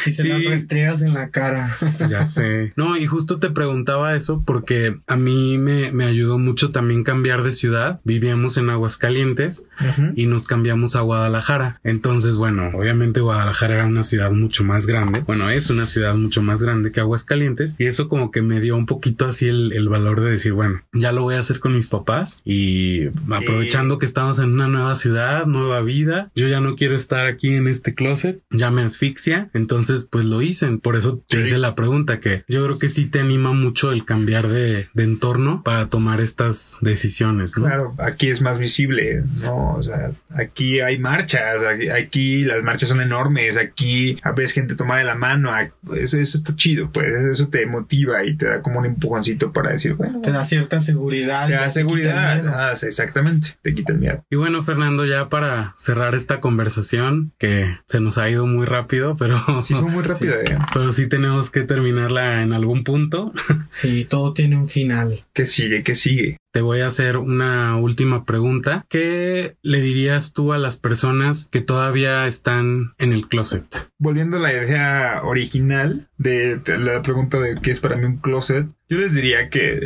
[0.07, 0.29] y se Sí.
[0.29, 1.75] las restriegas en la cara.
[2.09, 2.73] Ya sé.
[2.77, 7.43] No, y justo te preguntaba eso porque a mí me, me ayudó mucho también cambiar
[7.43, 8.01] de ciudad.
[8.05, 10.13] Vivíamos en Aguascalientes Ujú.
[10.17, 11.81] y nos cambiamos a Guadalajara.
[11.85, 15.21] Entonces, bueno, obviamente Guadalajara era una ciudad mucho más grande.
[15.21, 18.77] Bueno, es una ciudad mucho más grande que Aguascalientes y eso como que me dio
[18.77, 21.75] un poquito así el, el valor de decir, bueno, ya lo voy a hacer con
[21.75, 26.77] mis papás y aprovechando que estamos en una nueva ciudad, nueva vida, yo ya no
[26.77, 29.51] quiero estar aquí en este closet, ya me asfixia.
[29.55, 30.67] Entonces, pues lo hice.
[30.79, 31.43] Por eso te Sí.
[31.43, 35.03] hice la pregunta que yo creo que sí te anima mucho el cambiar de, de
[35.03, 37.65] entorno para tomar estas decisiones, ¿no?
[37.65, 39.75] Claro, aquí es más visible, ¿no?
[39.75, 41.63] O sea, aquí hay marchas,
[41.95, 45.51] aquí, las marchas son enormes, aquí a veces gente toma de la mano,
[45.95, 49.71] eso, eso está chido, pues eso te motiva y te da como un empujoncito para
[49.73, 51.47] decir, bueno, Te da cierta seguridad.
[51.47, 52.53] te da te quita el seguridad, miedo.
[52.57, 54.25] Ah, sí, exactamente, te quita el miedo.
[54.31, 59.17] Y bueno, Fernando, ya para cerrar esta conversación, que se nos ha ido muy rápido,
[59.17, 60.59] pero Sí, fue muy rápido, ¿eh?
[60.73, 63.33] pero sí tenemos que terminarla en algún punto.
[63.69, 65.25] Sí, todo tiene un final.
[65.33, 65.83] ¿Qué sigue?
[65.83, 66.37] ¿Qué sigue?
[66.53, 68.85] Te voy a hacer una última pregunta.
[68.89, 73.89] ¿Qué le dirías tú a las personas que todavía están en el closet?
[73.99, 78.67] Volviendo a la idea original de, la pregunta de qué es para mí un closet,
[78.89, 79.79] yo les diría que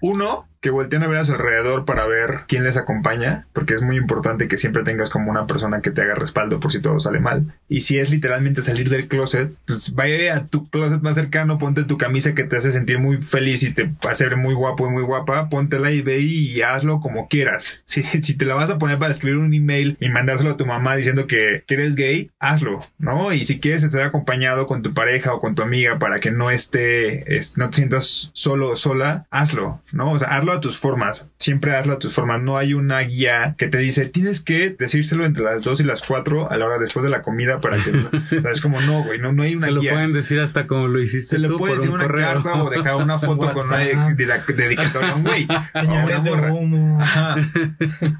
[0.00, 3.82] uno, que volteen a ver a su alrededor para ver quién les acompaña, porque es
[3.82, 6.98] muy importante que siempre tengas como una persona que te haga respaldo por si todo
[7.00, 7.52] sale mal.
[7.68, 11.84] Y si es literalmente salir del closet, pues vaya a tu closet más cercano, ponte
[11.84, 14.90] tu camisa que te hace sentir muy feliz y te hace ver muy guapo y
[14.90, 17.82] muy guapa, póntela y ve y hazlo como quieras.
[17.92, 20.64] Si, si te la vas a poner para escribir un email y mandárselo a tu
[20.64, 23.34] mamá diciendo que, que eres gay, hazlo, ¿no?
[23.34, 26.50] Y si quieres estar acompañado con tu pareja o con tu amiga para que no
[26.50, 30.12] esté, es- no te sientas solo o sola, hazlo, ¿no?
[30.12, 31.28] O sea, hazlo hazlo a tus formas.
[31.38, 32.42] Siempre hazlo a tus formas.
[32.42, 36.02] No hay una guía que te dice, tienes que decírselo entre las 2 y las
[36.02, 37.90] 4 a la hora después de la comida para que...
[38.38, 39.92] o sea, es como, no, güey, no, no hay una Se lo guía.
[39.92, 42.24] pueden decir hasta como lo hiciste Se le puede decir un una correo.
[42.42, 45.46] carta o dejar una foto con una dedicatoria a un güey.
[45.74, 46.52] Señales de morra.
[46.52, 47.00] humo.
[47.00, 47.36] Ajá.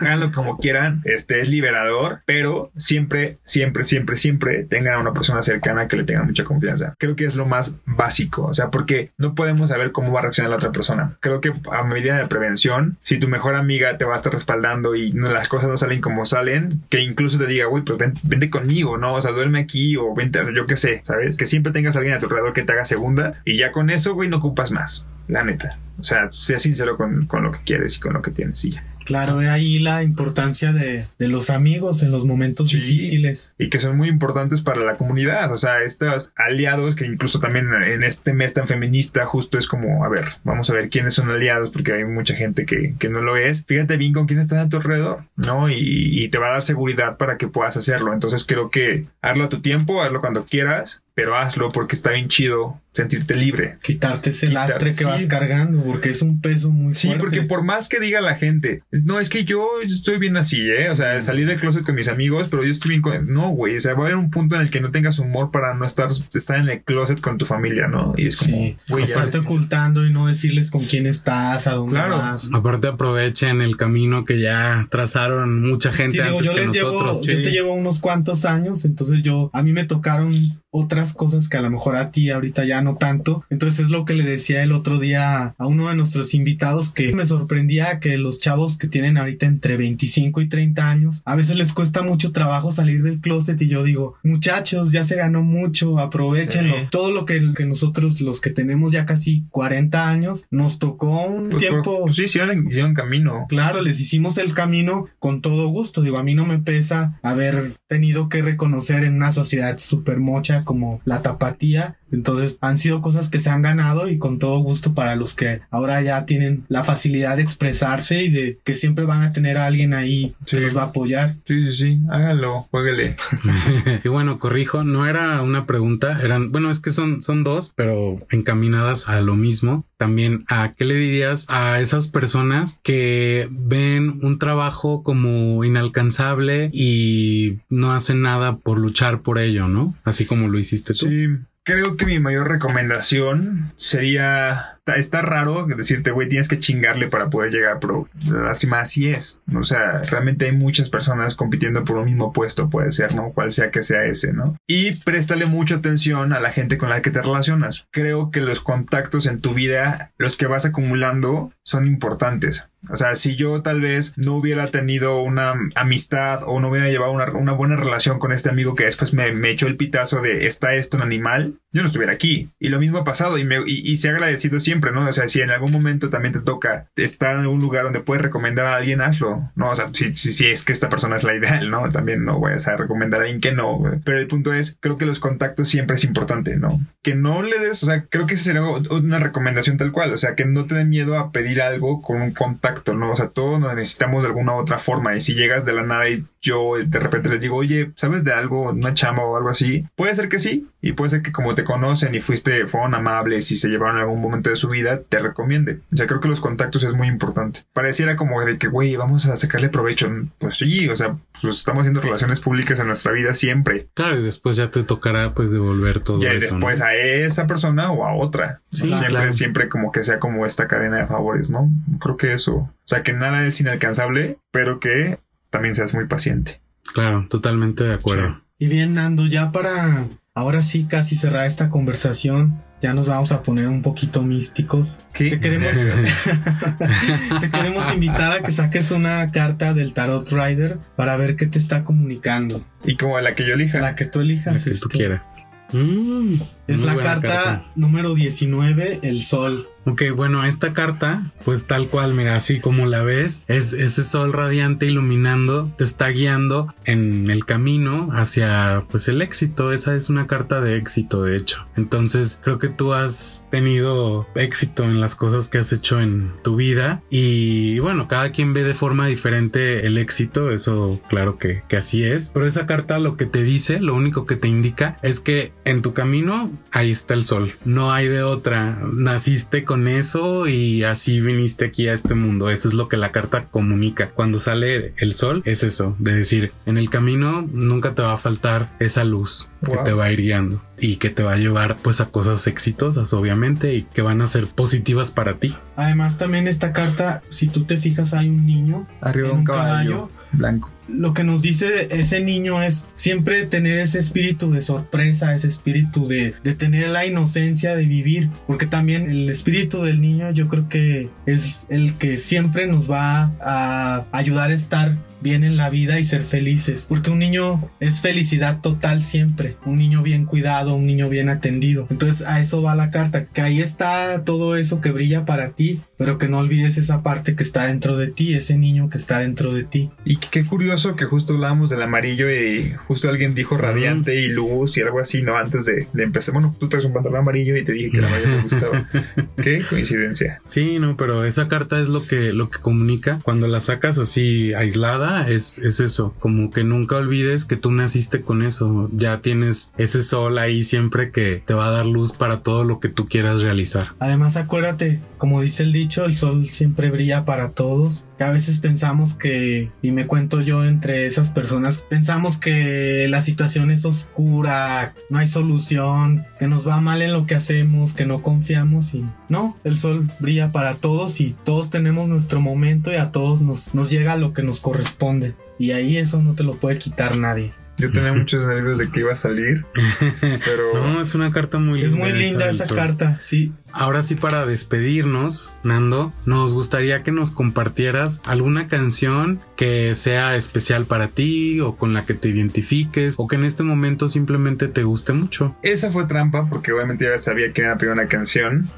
[0.01, 1.03] Háganlo como quieran.
[1.05, 6.05] Este es liberador, pero siempre, siempre, siempre, siempre tengan a una persona cercana que le
[6.05, 6.95] tenga mucha confianza.
[6.99, 8.45] Creo que es lo más básico.
[8.45, 11.16] O sea, porque no podemos saber cómo va a reaccionar la otra persona.
[11.20, 15.12] Creo que a medida prevención, si tu mejor amiga te va a estar respaldando y
[15.12, 18.99] las cosas no salen como salen, que incluso te diga, güey, pues ven- vente conmigo,
[18.99, 19.14] ¿no?
[19.14, 21.37] O sea, duerme aquí o vente, yo qué sé, ¿sabes?
[21.37, 24.14] Que siempre tengas alguien a tu alrededor que te haga segunda y ya con eso,
[24.14, 25.07] güey, no ocupas más.
[25.29, 25.79] La neta.
[26.01, 28.70] O sea, sea sincero con, con lo que quieres y con lo que tienes y
[28.73, 28.85] ya.
[29.05, 32.77] Claro, ve ahí la importancia de, de los amigos en los momentos Sí.
[32.81, 33.53] difíciles.
[33.59, 35.53] y que son muy importantes para la comunidad.
[35.53, 40.05] O sea, estos aliados que incluso también en este mes tan feminista justo es como,
[40.05, 43.21] a ver, vamos a ver quiénes son aliados porque hay mucha gente que, que no
[43.21, 43.65] lo es.
[43.65, 45.69] Fíjate bien con quién estás a tu alrededor, ¿no?
[45.71, 48.13] Y, y te va a dar seguridad para que puedas hacerlo.
[48.13, 52.29] Entonces creo que hazlo a tu tiempo, hazlo cuando quieras, pero hazlo porque está bien
[52.29, 53.78] chido sentirte libre.
[53.82, 55.05] Quitarte ese Quitar- lastre que sí.
[55.05, 57.20] vas cargando, porque es un peso muy Sí, fuerte.
[57.24, 60.90] porque por más que diga la gente, no es que yo estoy bien así, ¿eh?
[60.90, 63.32] O sea, salí del closet con mis amigos, pero yo estoy bien con.
[63.32, 65.51] No, güey, o sea, va a haber un punto en el que no tengas humor
[65.51, 68.12] para no estar, estar en el closet con tu familia, ¿no?
[68.16, 71.95] Y es como, Sí, güey, estarte ocultando y no decirles con quién estás, a dónde
[71.95, 72.18] Claro.
[72.18, 72.51] vas.
[72.53, 76.72] Aparte aprovechen el camino que ya trazaron mucha gente Sí, digo, antes yo que les
[76.72, 77.26] llevo, nosotros.
[77.26, 77.43] yo sí.
[77.43, 80.32] te llevo unos cuantos años, entonces yo, a mí me tocaron
[80.70, 83.45] otras cosas que a lo mejor a ti ahorita ya no tanto.
[83.51, 87.12] Entonces es lo que le decía el otro día a uno de nuestros invitados que
[87.14, 91.57] me sorprendía que los chavos que tienen ahorita entre 25 y 30 años, a veces
[91.57, 95.99] les cuesta mucho trabajo salir del closet y yo digo, muchachos, ya se ganó mucho,
[95.99, 96.74] aprovechenlo.
[96.76, 96.87] Sí.
[96.91, 101.51] Todo lo que, que nosotros, los que tenemos ya casi 40 años, nos tocó un
[101.51, 101.83] Pues, tiempo...
[101.83, 103.47] por- pues sí, hicieron, hicieron camino.
[103.49, 106.03] Claro, les hicimos el camino con todo gusto.
[106.03, 110.64] Digo, a mí no me pesa haber tenido que reconocer en una sociedad súper mocha
[110.64, 111.97] como la tapatía.
[112.13, 115.61] Entonces han sido cosas que se han ganado y con todo gusto para los que
[115.71, 119.67] ahora ya tienen la facilidad de expresarse y de que siempre van a tener a
[119.67, 120.57] alguien ahí Sí.
[120.57, 121.37] que los va a apoyar.
[121.47, 123.17] Sí, sí, sí, hágalo, jueguele.
[124.05, 128.19] y bueno, corrijo, no era una pregunta, eran, bueno, es que son, son dos, pero
[128.31, 129.85] encaminadas a lo mismo.
[129.97, 137.59] También a qué le dirías a esas personas que ven un trabajo como inalcanzable y
[137.69, 139.95] no hacen nada por luchar por ello, ¿no?
[140.05, 141.09] Así como lo hiciste tú.
[141.09, 141.27] Sí,
[141.65, 144.79] creo que mi mayor recomendación sería.
[144.97, 149.41] Está, raro decirte, güey, tienes que chingarle para poder llegar, pero más así es.
[149.55, 153.31] O sea, realmente hay muchas personas compitiendo por un mismo puesto, puede ser, ¿no?
[153.31, 154.57] Cual sea que sea ese, ¿no?
[154.67, 157.87] Y préstale mucha atención a la gente con la que te relacionas.
[157.93, 162.69] Creo que los contactos en tu vida, los que vas acumulando, son importantes.
[162.91, 167.12] O sea, si yo tal vez no hubiera tenido una amistad o no hubiera llevado
[167.12, 170.47] una, una buena relación con este amigo que después me, me echó el pitazo de
[170.47, 172.51] está esto en animal, yo no estuviera aquí.
[172.59, 175.07] Y lo mismo ha pasado y, me, y, y se ha agradecido siempre, ¿no?
[175.07, 178.22] O sea, si en algún momento también te toca estar en algún lugar donde puedes
[178.22, 179.51] recomendar a alguien, hazlo.
[179.55, 181.91] No, o sea, si, si, si es que esta persona es la ideal, ¿no?
[181.91, 183.83] También no vayas a recomendar a alguien que no.
[184.05, 186.80] Pero el punto es, creo que los contactos siempre es importante, ¿no?
[187.03, 190.12] Que no le des, o sea, creo que esa sería una recomendación tal cual.
[190.12, 193.12] O sea, que no te den miedo a pedir algo con un contacto, ¿no?
[193.12, 195.14] O sea, todos necesitamos de alguna otra forma.
[195.14, 198.32] Y si llegas de la nada y yo de repente les digo, oye, ¿sabes de
[198.32, 198.70] algo?
[198.70, 199.86] Una chama o algo así.
[199.97, 200.68] Puede ser que sí.
[200.80, 204.03] Y puede ser que como te conocen y fuiste, fueron amables y se llevaron en
[204.03, 205.78] algún momento de su vida, te recomiende.
[205.93, 207.61] O sea, creo que los contactos es muy importante.
[207.72, 210.11] Pareciera como de que, güey, vamos a sacarle provecho.
[210.38, 213.86] Pues sí, o sea, pues estamos haciendo relaciones públicas en nuestra vida siempre.
[213.95, 216.55] Claro, y después ya te tocará pues devolver todo Ya eso.
[216.57, 216.86] después ¿no?
[216.86, 218.61] a esa persona o a otra.
[218.72, 219.32] Sí, siempre, claro.
[219.32, 221.70] siempre como que sea como esta cadena de favores, ¿no?
[222.01, 222.55] Creo que eso.
[222.57, 225.20] O sea, que nada es inalcanzable, pero que
[225.53, 226.61] también seas muy paciente.
[226.95, 228.43] Claro, totalmente de acuerdo.
[228.59, 233.43] Y bien, Nando, ya para ahora sí casi cerrar esta conversación, ya nos vamos a
[233.43, 235.01] poner un poquito místicos.
[235.13, 235.31] ¿Qué?
[235.31, 235.71] Te queremos,
[237.41, 241.59] te queremos invitar a que saques una carta del Tarot Rider para ver qué te
[241.59, 242.65] está comunicando.
[242.85, 243.79] Y como la que yo elija.
[243.81, 244.65] La que tú La elijas.
[244.65, 245.43] que tú este, quieras.
[245.73, 246.37] Mm,
[246.67, 249.69] Es la carta, número 19, el sol.
[249.85, 254.33] Ok, bueno, esta carta, pues tal cual, mira, así como la ves, es ese sol
[254.33, 259.72] radiante iluminando, te está guiando en el camino hacia, pues, el éxito.
[259.72, 261.66] Esa es una carta de éxito, de hecho.
[261.76, 266.57] Entonces, creo que tú has tenido éxito en las cosas que has hecho en tu
[266.57, 271.76] vida y, bueno, cada quien ve de forma diferente el éxito, eso claro que, que
[271.76, 272.30] así es.
[272.33, 275.83] Pero esa carta lo que te dice, lo único que te indica es que en
[275.83, 278.78] tu camino ahí está el sol, no hay de otra.
[278.93, 282.51] Naciste con eso y así viniste aquí a este mundo.
[282.51, 284.11] Eso es lo que la carta comunica.
[284.11, 288.18] Cuando sale el sol es eso, de decir, en el camino nunca te va a
[288.18, 291.77] faltar esa luz que te va a ir guiando y que te va a llevar
[291.77, 295.57] pues a cosas exitosas obviamente y que van a ser positivas para ti.
[295.77, 300.09] Además también esta carta, si tú te fijas hay un niño arriba de un, caballo
[300.33, 305.49] blanco lo que nos dice ese niño es siempre tener ese espíritu de sorpresa, ese
[305.49, 310.49] espíritu de, de, tener la inocencia de vivir, porque también el espíritu del niño yo
[310.49, 315.70] creo que es el que siempre nos va a ayudar a estar bien en la
[315.70, 320.74] vida y ser felices, porque un niño es felicidad total siempre, un niño bien cuidado,
[320.74, 321.87] un niño bien atendido.
[321.91, 325.80] Entonces a eso va la carta, que ahí está todo eso que brilla para ti,
[325.97, 329.20] pero que no olvides esa parte que está dentro de ti, ese niño que está
[329.20, 329.91] dentro de ti.
[330.05, 334.79] Y qué curioso que justo hablábamos del amarillo y justo alguien dijo radiante y luz
[334.79, 335.37] y algo así, ¿no?
[335.37, 338.29] Antes de, empezar, bueno, tú traes un pantalón amarillo y te dije que el amarillo
[338.29, 338.89] me gustaba.
[339.43, 340.41] qué coincidencia.
[340.45, 343.20] Sí, no, pero esa carta es lo que, lo que comunica.
[343.23, 348.23] Cuando la sacas así aislada, es, es eso, como que nunca olvides que tú naciste
[348.23, 352.43] con eso, ya tienes ese sol ahí siempre que te va a dar luz para
[352.43, 353.89] todo lo que tú quieras realizar.
[353.99, 359.14] Además acuérdate, como dice el dicho, el sol siempre brilla para todos, a veces pensamos
[359.14, 365.18] que, y me cuento yo entre esas personas, pensamos que la situación es oscura, no
[365.18, 369.57] hay solución, que nos va mal en lo que hacemos, que no confiamos y no,
[369.64, 373.91] el sol brilla para todos y todos tenemos nuestro momento y a todos nos, nos
[373.91, 377.53] llega lo que nos corresponde y ahí eso no te lo puede quitar nadie.
[377.79, 379.64] Yo tenía muchos nervios de que iba a salir,
[380.45, 380.75] pero...
[380.75, 381.95] No, es una carta muy linda.
[381.95, 383.53] Es muy linda esa carta, sí.
[383.73, 390.85] Ahora sí, para despedirnos, Nando, nos gustaría que nos compartieras alguna canción que sea especial
[390.85, 394.83] para ti o con la que te identifiques o que en este momento simplemente te
[394.83, 395.57] guste mucho.
[395.62, 398.68] Esa fue trampa porque obviamente ya sabía que iba a pedir una canción.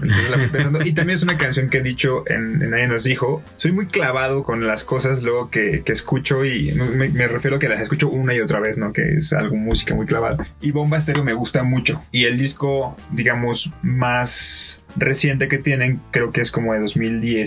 [0.85, 3.43] y también es una canción que he dicho en, Nadie nos dijo.
[3.57, 7.81] Soy muy clavado con las cosas luego que, escucho y me, refiero a que las
[7.81, 8.93] escucho una y otra vez, ¿no?
[8.93, 10.47] Que es algo música muy clavada.
[10.61, 12.01] Y Bomba Estéreo me gusta mucho.
[12.11, 16.75] Y el disco, digamos, más reciente que tienen, creo que es como
[17.21, 17.47] de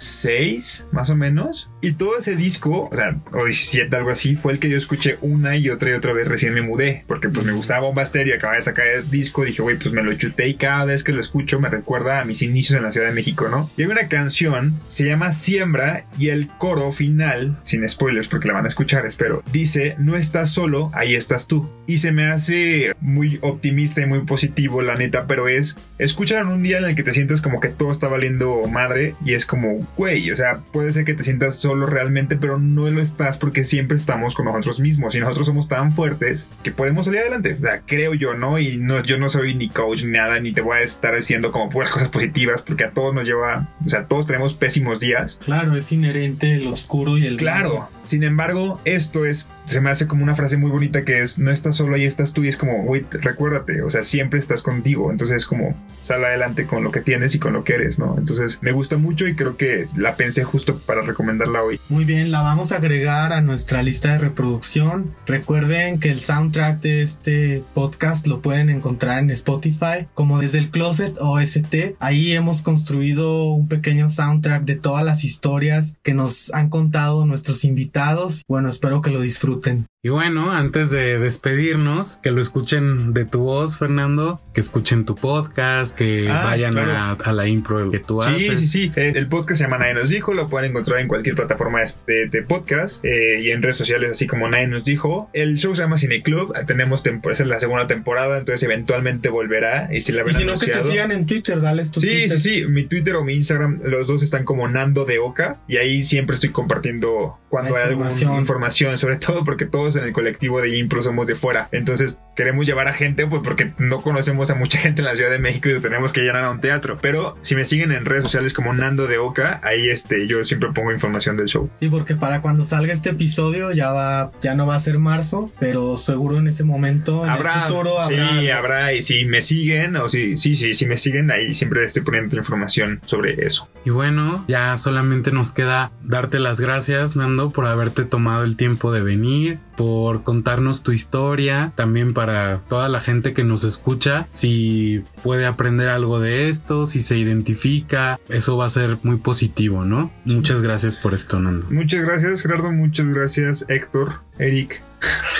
[0.00, 1.70] 2016, más o menos.
[1.82, 5.18] Y todo ese disco, o sea, o 17, algo así, fue el que yo escuché
[5.20, 7.04] una y otra y otra vez recién me mudé.
[7.06, 9.44] Porque pues me gustaba Bomba y acababa de sacar el disco.
[9.44, 12.24] Dije, güey, pues me lo chuté y cada vez que lo escucho me recuerda a
[12.24, 13.70] mis inicios en la Ciudad de México, ¿no?
[13.76, 18.54] Y hay una canción, se llama Siembra y el coro final, sin spoilers porque la
[18.54, 21.70] van a escuchar, espero, dice, no estás solo, ahí estás tú.
[21.86, 26.62] Y se me hace muy optimista y muy positivo, la neta, pero es, escuchar un
[26.62, 29.86] día en el que te sientes como que todo está valiendo madre y es como,
[29.96, 33.64] güey, o sea, puede ser que te sientas solo realmente, pero no lo estás porque
[33.64, 37.56] siempre estamos con nosotros mismos y nosotros somos tan fuertes que podemos salir adelante.
[37.58, 38.58] O sea, creo yo, ¿no?
[38.58, 41.52] Y no, yo no soy ni coach ni nada, ni te voy a estar diciendo
[41.52, 45.38] como puras cosas positivas porque a todos nos lleva, o sea, todos tenemos pésimos días.
[45.44, 47.36] Claro, es inherente el oscuro y el...
[47.36, 51.38] Claro, sin embargo, esto es se me hace como una frase muy bonita que es,
[51.38, 54.62] no estás solo, ahí estás tú y es como, güey, recuérdate, o sea, siempre estás
[54.62, 58.00] contigo, entonces es como, sal adelante con lo que tienes y con lo que eres,
[58.00, 58.16] ¿no?
[58.18, 61.80] Entonces me gusta mucho y creo que la pensé justo para recomendarla hoy.
[61.88, 65.14] Muy bien, la vamos a agregar a nuestra lista de reproducción.
[65.26, 70.70] Recuerden que el soundtrack de este podcast lo pueden encontrar en Spotify como desde el
[70.70, 71.96] Closet OST.
[71.98, 77.64] Ahí hemos construido un pequeño soundtrack de todas las historias que nos han contado nuestros
[77.64, 78.42] invitados.
[78.48, 83.40] Bueno, espero que lo disfruten y bueno, antes de despedirnos, que lo escuchen de tu
[83.40, 88.60] voz, Fernando, que escuchen tu podcast, que ah, vayan a, la impro que tú haces.
[88.60, 88.92] Sí, sí, sí.
[88.94, 93.04] El podcast se llama Nadie nos dijo, lo pueden encontrar en cualquier plataforma de, podcast
[93.04, 95.28] eh, y en redes sociales, así como Nadie nos dijo.
[95.34, 99.90] El show se llama Cine Club, tenemos es la segunda temporada, entonces eventualmente volverá.
[99.92, 102.38] Y si la y si no, que te sigan en Twitter, dale tu Sí, sí,
[102.38, 102.64] sí.
[102.66, 106.36] Mi Twitter o mi Instagram, los dos están como Nando de Oca y ahí siempre
[106.36, 111.02] estoy compartiendo cuando hay alguna información, sobre todo porque todos en el colectivo de Impro
[111.02, 111.68] somos de fuera.
[111.72, 115.30] Entonces queremos llevar a gente, pues porque no conocemos a mucha gente en la Ciudad
[115.30, 116.98] de México y tenemos que llenar a un teatro.
[117.00, 120.70] Pero si me siguen en redes sociales como Nando de Oca, ahí este, yo siempre
[120.72, 121.70] pongo información del show.
[121.80, 125.50] Sí, porque para cuando salga este episodio ya va, ya no va a ser marzo,
[125.60, 128.30] pero seguro en ese momento, en habrá, el futuro habrá.
[128.30, 128.92] Sí, habrá.
[128.94, 132.36] Y si me siguen, o si, sí, sí, si me siguen, ahí siempre estoy poniendo
[132.36, 133.68] información sobre eso.
[133.84, 138.92] Y bueno, ya solamente nos queda darte las gracias, Nando, por haberte tomado el tiempo
[138.92, 145.04] de venir, por contarnos tu historia, también para toda la gente que nos escucha, si
[145.22, 150.12] puede aprender algo de esto, si se identifica, eso va a ser muy positivo, ¿no?
[150.26, 151.66] Muchas gracias por esto, Nando.
[151.70, 154.82] Muchas gracias, Gerardo, muchas gracias, Héctor, Eric,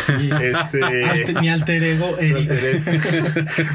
[0.09, 2.51] este, mi alter ego, Eric.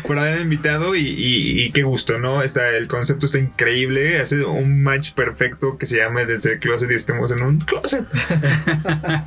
[0.07, 2.41] por haber invitado y, y, qué gusto, ¿no?
[2.41, 4.19] Está, el concepto está increíble.
[4.19, 8.05] Hace un match perfecto que se llame desde el closet y estemos en un closet.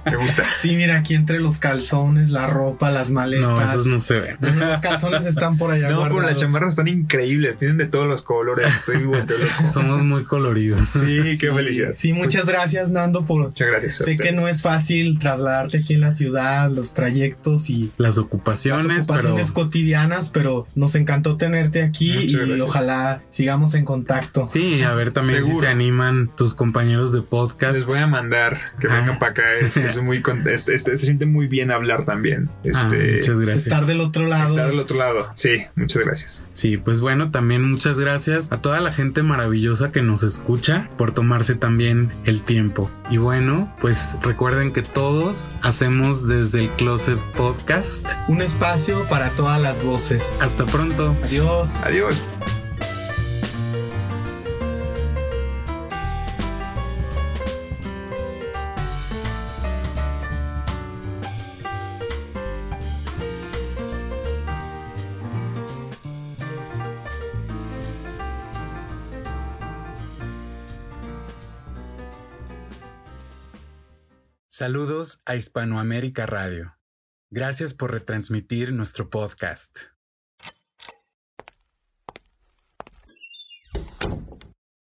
[0.04, 0.44] Me gusta.
[0.56, 3.48] Sí, mira, aquí entre los calzones, la ropa, las maletas.
[3.48, 4.36] No, esos no se ven.
[4.40, 5.88] Los calzones están por allá.
[5.88, 7.58] No, pero las chamarras están increíbles.
[7.58, 8.66] Tienen de todos los colores.
[8.66, 9.34] Estoy vuelto
[9.72, 10.88] Somos muy coloridos.
[10.88, 11.94] Sí, qué felicidad.
[11.96, 13.42] Sí, muchas pues, gracias, Nando, por.
[13.42, 13.96] Muchas gracias.
[13.96, 18.86] Sé que no es fácil trasladarte aquí en la ciudad, los trayectos y las ocupaciones,
[18.86, 24.46] las ocupaciones cotidianas, pero nos encantó tenerte aquí y ojalá sigamos en contacto.
[24.46, 27.76] Sí, a ver también si se animan tus compañeros de podcast.
[27.76, 29.18] Les voy a mandar que vengan ah.
[29.18, 29.42] para acá.
[29.60, 30.22] Es, muy
[30.56, 32.48] se siente muy bien hablar también.
[32.48, 33.66] Ah, este, muchas gracias.
[33.66, 34.48] Estar del otro lado.
[34.48, 35.30] Estar del otro lado.
[35.34, 36.46] Sí, muchas gracias.
[36.52, 41.12] Sí, pues bueno, también muchas gracias a toda la gente maravillosa que nos escucha por
[41.12, 42.90] tomarse también el tiempo.
[43.10, 49.60] Y bueno, pues recuerden que todos hacemos desde el Closet Podcast un espacio para todas
[49.60, 50.32] las voces.
[50.40, 51.14] Hasta pronto.
[51.24, 51.74] Adiós.
[51.82, 52.22] Adiós.
[74.58, 76.76] Saludos a Hispanoamérica Radio.
[77.30, 79.82] Gracias por retransmitir nuestro podcast.